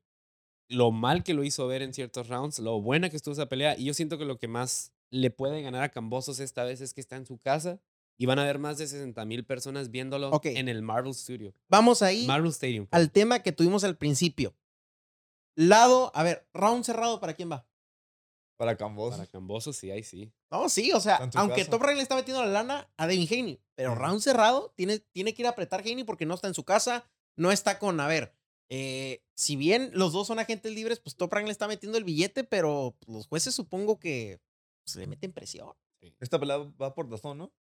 lo 0.70 0.92
mal 0.92 1.24
que 1.24 1.34
lo 1.34 1.44
hizo 1.44 1.68
ver 1.68 1.82
en 1.82 1.94
ciertos 1.94 2.28
rounds, 2.30 2.60
lo 2.60 2.80
buena 2.82 3.10
que 3.10 3.16
estuvo 3.18 3.34
esa 3.34 3.48
pelea. 3.50 3.78
Y 3.78 3.86
yo 3.86 3.94
siento 3.94 4.18
que 4.18 4.26
lo 4.26 4.38
que 4.38 4.48
más 4.48 4.94
le 5.10 5.30
puede 5.32 5.62
ganar 5.62 5.84
a 5.84 5.90
Cambosos 5.90 6.40
esta 6.40 6.64
vez 6.64 6.80
es 6.82 6.94
que 6.94 7.02
está 7.02 7.18
en 7.18 7.26
su 7.26 7.38
casa 7.38 7.82
y 8.22 8.28
van 8.28 8.38
a 8.38 8.44
haber 8.44 8.60
más 8.60 8.78
de 8.78 8.86
60 8.86 9.26
mil 9.26 9.44
personas 9.44 9.90
viéndolo 9.90 10.40
en 10.44 10.70
el 10.70 10.84
Marvel 10.84 11.12
Studio. 11.16 11.56
Vamos 11.68 12.04
ahí 12.04 12.28
Marvel 12.28 12.52
Stadium. 12.52 12.86
al 12.92 13.12
tema 13.12 13.40
que 13.40 13.52
tuvimos 13.52 13.84
al 13.84 13.98
principio. 13.98 14.56
Lado, 15.56 16.12
a 16.14 16.22
ver, 16.22 16.48
round 16.54 16.86
cerrado, 16.86 17.20
¿para 17.20 17.34
quién 17.34 17.52
va? 17.52 17.68
Para 18.58 18.78
Cambosos. 18.78 19.18
Para 19.18 19.32
Cambosos, 19.32 19.76
sí, 19.76 19.90
ahí 19.90 20.04
sí. 20.04 20.32
No, 20.52 20.70
sí, 20.70 20.92
o 20.92 21.00
sea, 21.00 21.32
aunque 21.34 21.62
casa. 21.62 21.72
Top 21.72 21.82
Rank 21.82 21.96
le 21.96 22.04
está 22.04 22.16
metiendo 22.16 22.46
la 22.46 22.52
lana 22.52 22.88
a 22.96 23.08
Devin 23.08 23.28
Haney, 23.28 23.60
pero 23.74 23.96
round 23.96 24.22
cerrado 24.22 24.72
tiene, 24.76 25.00
tiene 25.00 25.34
que 25.34 25.42
ir 25.42 25.48
a 25.48 25.52
apretar 25.52 25.80
Haney 25.80 26.04
porque 26.04 26.28
no 26.28 26.36
está 26.36 26.48
en 26.48 26.54
su 26.54 26.64
casa, 26.64 27.10
no 27.36 27.52
está 27.52 27.80
con, 27.80 28.00
a 28.00 28.06
ver, 28.06 28.36
eh, 28.70 29.24
si 29.34 29.56
bien 29.56 29.90
los 29.96 30.14
dos 30.14 30.28
son 30.28 30.38
agentes 30.38 30.72
libres, 30.72 31.00
pues 31.00 31.16
Top 31.16 31.34
Rank 31.34 31.48
le 31.48 31.52
está 31.52 31.68
metiendo 31.68 31.98
el 31.98 32.04
billete, 32.04 32.44
pero 32.44 32.96
los 33.08 33.26
jueces 33.26 33.56
supongo 33.56 33.98
que 33.98 34.40
se 34.86 35.00
le 35.00 35.08
meten 35.08 35.34
presión. 35.34 35.74
Esta 36.20 36.40
pelea 36.40 36.60
va 36.80 36.94
por 36.94 37.10
Dazón, 37.10 37.40
¿no? 37.40 37.52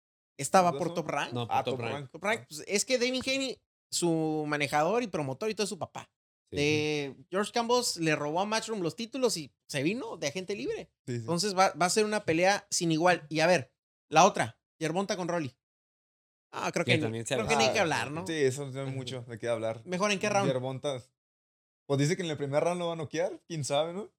Esta 0.40 0.62
va 0.62 0.70
¿Los 0.72 0.78
por 0.78 0.94
Top? 0.94 1.08
Rank. 1.08 1.32
No, 1.32 1.46
por 1.46 1.56
Ah, 1.56 1.64
Top 1.64 1.74
Top 1.74 1.80
Rank. 1.80 1.92
Rank. 1.94 2.10
Top 2.10 2.24
Rank, 2.24 2.44
pues, 2.48 2.64
es 2.66 2.84
que 2.84 2.98
Devin 2.98 3.22
Haney, 3.26 3.60
su 3.90 4.44
manejador 4.46 5.02
y 5.02 5.06
promotor 5.08 5.50
y 5.50 5.54
todo 5.54 5.64
es 5.64 5.68
su 5.68 5.78
papá. 5.78 6.10
Sí. 6.50 6.56
De 6.56 7.16
George 7.30 7.52
Campos 7.52 7.96
le 7.96 8.16
robó 8.16 8.40
a 8.40 8.46
Matchroom 8.46 8.80
los 8.80 8.96
títulos 8.96 9.36
y 9.36 9.52
se 9.68 9.82
vino 9.82 10.16
de 10.16 10.28
agente 10.28 10.56
libre. 10.56 10.90
Sí, 11.06 11.12
sí. 11.14 11.18
Entonces 11.20 11.56
va, 11.56 11.72
va 11.80 11.86
a 11.86 11.90
ser 11.90 12.04
una 12.04 12.24
pelea 12.24 12.66
sin 12.70 12.90
igual. 12.90 13.24
Y 13.28 13.40
a 13.40 13.46
ver, 13.46 13.72
la 14.08 14.24
otra, 14.24 14.58
Yerbonta 14.78 15.16
con 15.16 15.28
Rolly. 15.28 15.54
Ah, 16.52 16.70
creo 16.72 16.84
Que 16.84 16.92
que, 16.92 16.96
ni- 16.98 17.02
también 17.04 17.26
se 17.26 17.34
creo 17.36 17.46
que 17.46 17.54
ni 17.56 17.64
hay 17.64 17.72
que 17.72 17.78
hablar, 17.78 18.10
¿no? 18.10 18.26
Sí, 18.26 18.32
eso 18.34 18.66
no 18.68 18.80
hay 18.80 18.90
mucho 18.90 19.22
de 19.28 19.38
qué 19.38 19.48
hablar. 19.48 19.82
Mejor 19.84 20.10
en 20.10 20.18
qué 20.18 20.28
round. 20.28 20.48
Yerbonta, 20.48 21.00
Pues 21.86 22.00
dice 22.00 22.16
que 22.16 22.22
en 22.22 22.30
el 22.30 22.36
primer 22.36 22.64
round 22.64 22.80
lo 22.80 22.86
va 22.88 22.94
a 22.94 22.96
noquear. 22.96 23.40
Quién 23.46 23.62
sabe, 23.64 23.92
¿no? 23.92 24.10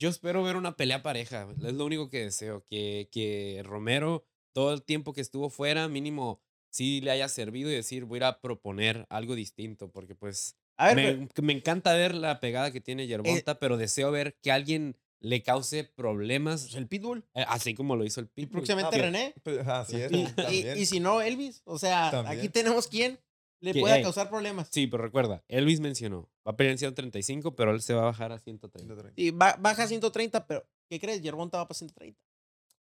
Yo 0.00 0.08
espero 0.08 0.42
ver 0.42 0.56
una 0.56 0.76
pelea 0.76 1.02
pareja. 1.02 1.46
Es 1.62 1.74
lo 1.74 1.84
único 1.84 2.08
que 2.08 2.24
deseo. 2.24 2.64
Que, 2.68 3.08
que 3.12 3.60
Romero, 3.64 4.24
todo 4.52 4.72
el 4.72 4.82
tiempo 4.82 5.12
que 5.12 5.20
estuvo 5.20 5.50
fuera, 5.50 5.88
mínimo 5.88 6.40
sí 6.70 7.00
le 7.00 7.10
haya 7.10 7.28
servido 7.28 7.70
y 7.70 7.74
decir, 7.74 8.04
voy 8.04 8.16
a 8.16 8.18
ir 8.18 8.24
a 8.24 8.40
proponer 8.40 9.06
algo 9.10 9.34
distinto. 9.34 9.90
Porque 9.90 10.14
pues 10.14 10.56
A 10.76 10.92
ver, 10.94 10.96
me, 10.96 11.26
pero- 11.28 11.46
me 11.46 11.52
encanta 11.52 11.92
ver 11.94 12.14
la 12.14 12.40
pegada 12.40 12.70
que 12.72 12.80
tiene 12.80 13.06
Yerbonta, 13.06 13.58
pero 13.58 13.76
deseo 13.76 14.10
ver 14.10 14.36
que 14.42 14.52
alguien 14.52 14.96
le 15.22 15.42
cause 15.42 15.84
problemas, 15.84 16.62
pues, 16.62 16.74
el 16.76 16.86
Pitbull. 16.88 17.24
eh, 17.34 17.44
así 17.48 17.74
como 17.74 17.94
lo 17.96 18.04
hizo 18.04 18.20
el 18.20 18.26
Y 18.26 18.46
Pitbull. 18.46 18.52
próximamente 18.62 18.96
Ah, 18.96 19.02
René. 19.02 19.34
Pues, 19.42 19.66
Así 19.66 19.96
es. 20.00 20.10
Y, 20.12 20.24
y- 20.50 20.68
y 20.80 20.86
si 20.86 21.00
no, 21.00 21.20
Elvis. 21.20 21.60
O 21.64 21.78
sea, 21.78 22.08
aquí 22.30 22.48
tenemos 22.48 22.86
quien 22.88 23.18
le 23.60 23.74
pueda 23.74 24.00
causar 24.00 24.30
problemas. 24.30 24.68
Sí, 24.70 24.86
pero 24.86 25.02
recuerda, 25.02 25.44
Elvis 25.48 25.80
mencionó, 25.80 26.30
va 26.46 26.52
a 26.52 26.56
pelear 26.56 26.72
en 26.72 26.78
135, 26.78 27.54
pero 27.54 27.72
él 27.72 27.82
se 27.82 27.92
va 27.92 28.00
a 28.02 28.04
bajar 28.06 28.32
a 28.32 28.38
130. 28.38 29.12
Y 29.16 29.30
ba- 29.32 29.56
baja 29.60 29.82
a 29.82 29.86
130, 29.88 30.46
pero 30.46 30.66
¿qué 30.88 30.98
crees? 30.98 31.20
Yerbonta 31.20 31.58
va 31.58 31.68
para 31.68 31.76
130. 31.76 32.18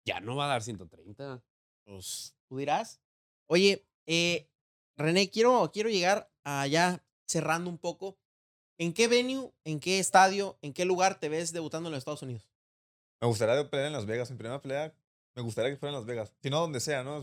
Ya 0.05 0.21
no 0.21 0.37
va 0.37 0.47
a 0.47 0.49
dar 0.49 0.63
130. 0.63 1.43
Pues 1.85 2.35
tú 2.49 2.59
dirás. 2.59 3.01
Oye, 3.47 3.87
eh, 4.07 4.49
René, 4.97 5.31
quiero, 5.31 5.71
quiero 5.73 5.89
llegar 5.89 6.31
allá 6.45 7.05
cerrando 7.27 7.71
un 7.71 7.79
poco. 7.79 8.19
¿En 8.79 8.93
qué 8.93 9.07
venue, 9.07 9.53
en 9.65 9.81
qué 9.81 9.99
estadio, 9.99 10.59
en 10.63 10.73
qué 10.73 10.85
lugar 10.85 11.21
te 11.21 11.29
ves 11.29 11.53
debutando 11.53 11.89
en 11.89 11.93
los 11.93 11.99
Estados 11.99 12.23
Unidos? 12.23 12.49
Me 13.21 13.29
gustaría 13.29 13.69
pelear 13.71 13.89
en 13.89 13.93
Las 13.93 14.07
Vegas. 14.07 14.31
Mi 14.31 14.37
primera 14.37 14.61
pelea, 14.61 14.93
me 15.35 15.43
gustaría 15.43 15.71
que 15.71 15.77
fuera 15.77 15.93
en 15.95 16.01
Las 16.01 16.07
Vegas. 16.07 16.33
Si 16.43 16.51
no, 16.51 16.61
donde 16.61 16.81
sea, 16.81 17.05
¿no? 17.05 17.23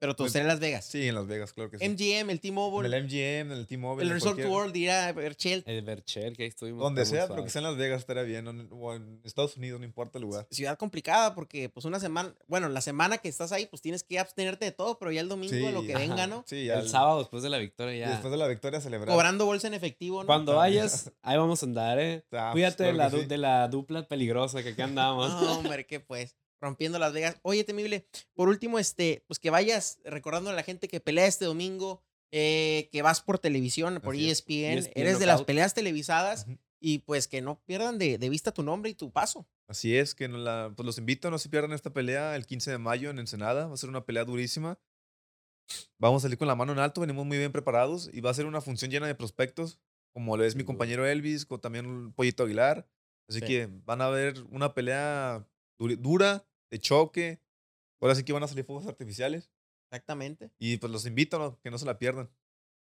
Pero 0.00 0.16
tú 0.16 0.24
Pues, 0.24 0.34
en 0.34 0.46
Las 0.48 0.58
Vegas. 0.60 0.86
Sí, 0.86 1.06
en 1.06 1.14
Las 1.14 1.26
Vegas, 1.28 1.52
claro 1.52 1.70
que 1.70 1.78
sí. 1.78 1.84
MGM, 1.88 2.30
el 2.30 2.40
T-Mobile, 2.40 2.88
el 2.96 3.04
MGM, 3.04 3.52
el 3.52 3.66
T-Mobile. 3.66 4.02
el 4.08 4.10
Resort 4.14 4.34
cualquier- 4.36 4.48
World, 4.48 4.76
ir 4.76 4.90
a 4.90 5.12
Berchel. 5.12 5.62
El 5.66 5.82
Berchel, 5.82 6.36
que 6.36 6.44
ahí 6.44 6.48
estuvimos. 6.48 6.80
Donde 6.82 7.04
sea, 7.06 7.28
pero 7.28 7.44
que 7.44 7.50
sea 7.50 7.60
en 7.60 7.64
Las 7.68 7.76
Vegas 7.76 8.00
estaría 8.00 8.22
bien. 8.22 8.48
o 8.72 8.94
en- 8.94 9.20
Estados 9.24 9.56
Unidos, 9.58 9.78
no 9.78 9.84
importa 9.86 10.18
el 10.18 10.22
lugar. 10.22 10.48
Ciudad 10.50 10.76
complicada 10.78 11.34
porque 11.34 11.68
pues 11.68 11.84
una 11.84 12.00
semana, 12.00 12.34
bueno, 12.48 12.68
la 12.70 12.80
semana 12.80 13.18
que 13.18 13.28
estás 13.28 13.52
ahí 13.52 13.66
pues 13.66 13.82
tienes 13.82 14.02
que 14.02 14.18
abstenerte 14.18 14.64
de 14.64 14.72
todo, 14.72 14.98
pero 14.98 15.12
ya 15.12 15.20
el 15.20 15.28
domingo 15.28 15.70
lo 15.70 15.82
que 15.82 15.92
ajá, 15.94 15.98
venga, 16.00 16.26
¿no? 16.26 16.44
Sí, 16.48 16.64
ya 16.64 16.78
El 16.80 16.88
sábado 16.88 17.18
después 17.18 17.42
de 17.42 17.50
la 17.50 17.58
victoria 17.58 18.06
ya. 18.06 18.10
Después 18.10 18.30
de 18.32 18.38
la 18.38 18.48
victoria 18.48 18.80
celebrar. 18.80 19.14
Cobrando 19.14 19.44
bolsa 19.44 19.68
en 19.68 19.74
efectivo, 19.74 20.22
¿no? 20.22 20.26
Cuando 20.26 20.56
vayas, 20.56 21.12
ahí 21.22 21.36
vamos 21.36 21.62
a 21.62 21.66
andar, 21.66 21.98
¿eh? 22.00 22.24
Ah, 22.32 22.50
pues, 22.50 22.52
Cuídate 22.52 22.84
de, 22.84 22.92
la, 22.94 23.10
sí. 23.10 23.24
de 23.26 23.36
la 23.38 23.68
dupla 23.68 24.08
peligrosa 24.08 24.62
que 24.62 24.70
aquí 24.70 24.80
andamos. 24.82 25.30
No, 25.50 25.58
hombre, 25.58 25.84
¿qué 25.86 26.00
pues? 26.00 26.36
Rompiendo 26.60 26.98
Las 26.98 27.12
Vegas. 27.12 27.36
Oye, 27.42 27.64
Temible, 27.64 28.06
por 28.34 28.48
último, 28.48 28.78
este, 28.78 29.24
pues 29.26 29.38
que 29.38 29.50
vayas 29.50 29.98
recordando 30.04 30.50
a 30.50 30.54
la 30.54 30.62
gente 30.62 30.88
que 30.88 31.00
pelea 31.00 31.26
este 31.26 31.44
domingo, 31.46 32.02
eh, 32.32 32.88
que 32.92 33.02
vas 33.02 33.20
por 33.22 33.38
televisión, 33.38 34.00
por. 34.02 34.14
ESPN, 34.14 34.78
ESPN 34.78 34.92
eres 35.00 35.18
de 35.18 35.26
las 35.26 35.42
peleas 35.42 35.74
televisadas 35.74 36.46
y 36.78 36.98
pues 37.00 37.28
que 37.28 37.40
no 37.42 37.60
pierdan 37.64 37.98
de, 37.98 38.18
de 38.18 38.28
vista 38.28 38.52
tu 38.52 38.62
nombre 38.62 38.90
y 38.90 38.94
tu 38.94 39.10
paso. 39.10 39.46
Así 39.68 39.96
es, 39.96 40.14
que 40.14 40.28
no 40.28 40.38
la, 40.38 40.72
pues 40.74 40.84
los 40.86 40.98
invito 40.98 41.30
no 41.30 41.38
se 41.38 41.48
pierdan 41.48 41.72
esta 41.72 41.92
pelea 41.92 42.34
el 42.36 42.46
15 42.46 42.70
de 42.72 42.78
mayo 42.78 43.10
en 43.10 43.18
Ensenada. 43.18 43.66
Va 43.66 43.74
a 43.74 43.76
ser 43.76 43.88
una 43.90 44.04
pelea 44.04 44.24
durísima. 44.24 44.78
Vamos 45.98 46.22
a 46.22 46.24
salir 46.24 46.38
con 46.38 46.48
la 46.48 46.56
mano 46.56 46.72
en 46.72 46.78
alto, 46.80 47.00
venimos 47.00 47.24
muy 47.26 47.38
bien 47.38 47.52
preparados 47.52 48.10
y 48.12 48.20
va 48.20 48.30
a 48.30 48.34
ser 48.34 48.46
una 48.46 48.60
función 48.60 48.90
llena 48.90 49.06
de 49.06 49.14
prospectos, 49.14 49.78
como 50.12 50.36
lo 50.36 50.44
es 50.44 50.56
mi 50.56 50.64
compañero 50.64 51.06
Elvis, 51.06 51.46
con 51.46 51.60
también 51.60 52.12
Pollito 52.12 52.42
Aguilar. 52.42 52.88
Así 53.28 53.38
Sí. 53.40 53.46
que 53.46 53.68
van 53.84 54.00
a 54.02 54.08
ver 54.08 54.42
una 54.50 54.74
pelea 54.74 55.46
dura, 55.78 56.44
de 56.70 56.78
choque. 56.78 57.40
Ahora 58.00 58.14
sí 58.14 58.24
que 58.24 58.32
van 58.32 58.42
a 58.42 58.48
salir 58.48 58.64
fuegos 58.64 58.86
artificiales. 58.86 59.50
Exactamente. 59.90 60.50
Y 60.58 60.76
pues 60.78 60.92
los 60.92 61.06
invito 61.06 61.42
a 61.42 61.58
que 61.60 61.70
no 61.70 61.78
se 61.78 61.86
la 61.86 61.98
pierdan. 61.98 62.30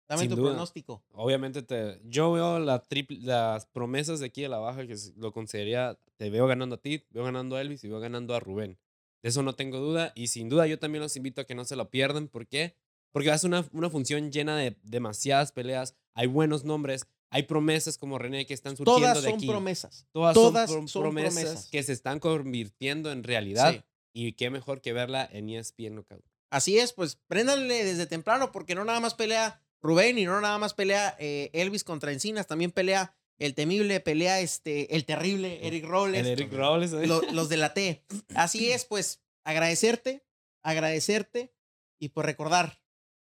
Dame 0.08 0.22
Sin 0.22 0.30
tu 0.30 0.36
duda. 0.36 0.52
pronóstico. 0.52 1.04
Obviamente 1.14 1.64
te, 1.64 2.00
yo 2.04 2.32
veo 2.32 2.60
la 2.60 2.84
triple- 2.84 3.20
las 3.22 3.66
promesas 3.66 4.20
de 4.20 4.28
aquí 4.28 4.44
a 4.44 4.50
la 4.50 4.60
baja 4.60 4.86
que 4.86 4.96
lo 5.16 5.32
consideraría, 5.32 6.00
te 6.18 6.30
veo 6.30 6.46
ganando 6.48 6.76
a 6.76 6.82
ti, 6.82 7.06
veo 7.10 7.24
ganando 7.24 7.56
a 7.56 7.62
Elvis 7.62 7.84
y 7.84 7.88
veo 7.88 8.00
ganando 8.00 8.36
a 8.36 8.40
Rubén. 8.40 8.78
De 9.24 9.30
eso 9.30 9.42
no 9.42 9.54
tengo 9.56 9.80
duda 9.80 10.12
y 10.16 10.28
sin 10.28 10.48
duda 10.50 10.68
yo 10.68 10.78
también 10.78 11.02
los 11.02 11.16
invito 11.16 11.42
a 11.42 11.46
que 11.46 11.56
no 11.56 11.66
se 11.66 11.76
lo 11.76 11.90
pierdan. 11.90 12.28
¿Por 12.28 12.48
qué? 12.48 12.76
Porque 13.12 13.30
va 13.30 13.36
a 13.36 13.40
ser 13.40 13.48
una, 13.50 13.68
una 13.72 13.90
función 13.90 14.32
llena 14.32 14.56
de 14.58 14.78
demasiadas 14.84 15.52
peleas, 15.52 15.96
hay 16.14 16.28
buenos 16.28 16.66
nombres, 16.66 17.08
hay 17.32 17.44
promesas 17.44 17.98
como 17.98 18.18
René 18.18 18.46
que 18.46 18.54
están 18.54 18.78
surgiendo 18.78 19.02
Todas 19.02 19.22
de 19.24 19.30
son 19.30 19.38
aquí. 19.38 19.48
promesas. 19.48 20.08
Todas, 20.12 20.34
todas 20.34 20.70
son, 20.70 20.80
pro- 20.82 20.88
son 20.88 21.02
promesas, 21.04 21.34
promesas. 21.44 21.70
que 21.70 21.84
se 21.84 21.94
están 21.94 22.20
convirtiendo 22.20 23.12
en 23.12 23.24
realidad 23.24 23.74
Sí. 23.74 23.82
y 24.14 24.34
qué 24.34 24.50
mejor 24.50 24.82
que 24.82 24.94
verla 24.94 25.28
en 25.32 25.50
ESPN 25.50 25.96
Knockout. 25.96 26.24
Así 26.52 26.78
es, 26.78 26.94
pues 26.94 27.18
préndanle 27.28 27.84
desde 27.84 28.06
temprano 28.06 28.52
porque 28.52 28.76
no 28.76 28.86
nada 28.86 29.00
más 29.00 29.14
pelea 29.16 29.62
Rubén 29.82 30.18
y 30.18 30.26
no 30.26 30.40
nada 30.42 30.58
más 30.58 30.74
pelea 30.74 31.16
eh, 31.20 31.50
Elvis 31.54 31.84
contra 31.84 32.12
Encinas, 32.12 32.48
también 32.48 32.72
pelea 32.72 33.16
el 33.38 33.54
temible, 33.54 34.00
pelea 34.00 34.40
este, 34.40 34.96
el 34.96 35.04
terrible 35.06 35.68
Eric 35.68 35.84
Robles, 35.86 36.22
El 36.22 36.28
Eric 36.28 36.54
Robles. 36.54 36.94
¿eh? 36.94 37.06
lo- 37.06 37.22
los 37.34 37.50
de 37.50 37.58
la 37.58 37.74
T. 37.74 38.04
Así 38.36 38.72
es, 38.72 38.86
pues 38.86 39.20
agradecerte, 39.44 40.24
agradecerte 40.64 41.54
y 42.00 42.10
pues 42.10 42.26
recordar, 42.26 42.80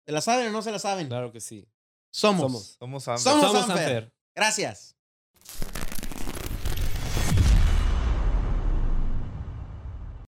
¿se 0.06 0.12
la 0.12 0.22
saben 0.22 0.48
o 0.48 0.52
no 0.52 0.62
se 0.62 0.72
la 0.72 0.80
saben? 0.80 1.08
Claro 1.08 1.32
que 1.32 1.40
sí. 1.40 1.68
Somos. 2.12 2.76
Somos. 2.78 2.78
Somos 2.80 3.08
Amber. 3.08 3.22
Somos. 3.22 3.66
Sanfer. 3.68 4.14
Gracias. 4.36 4.96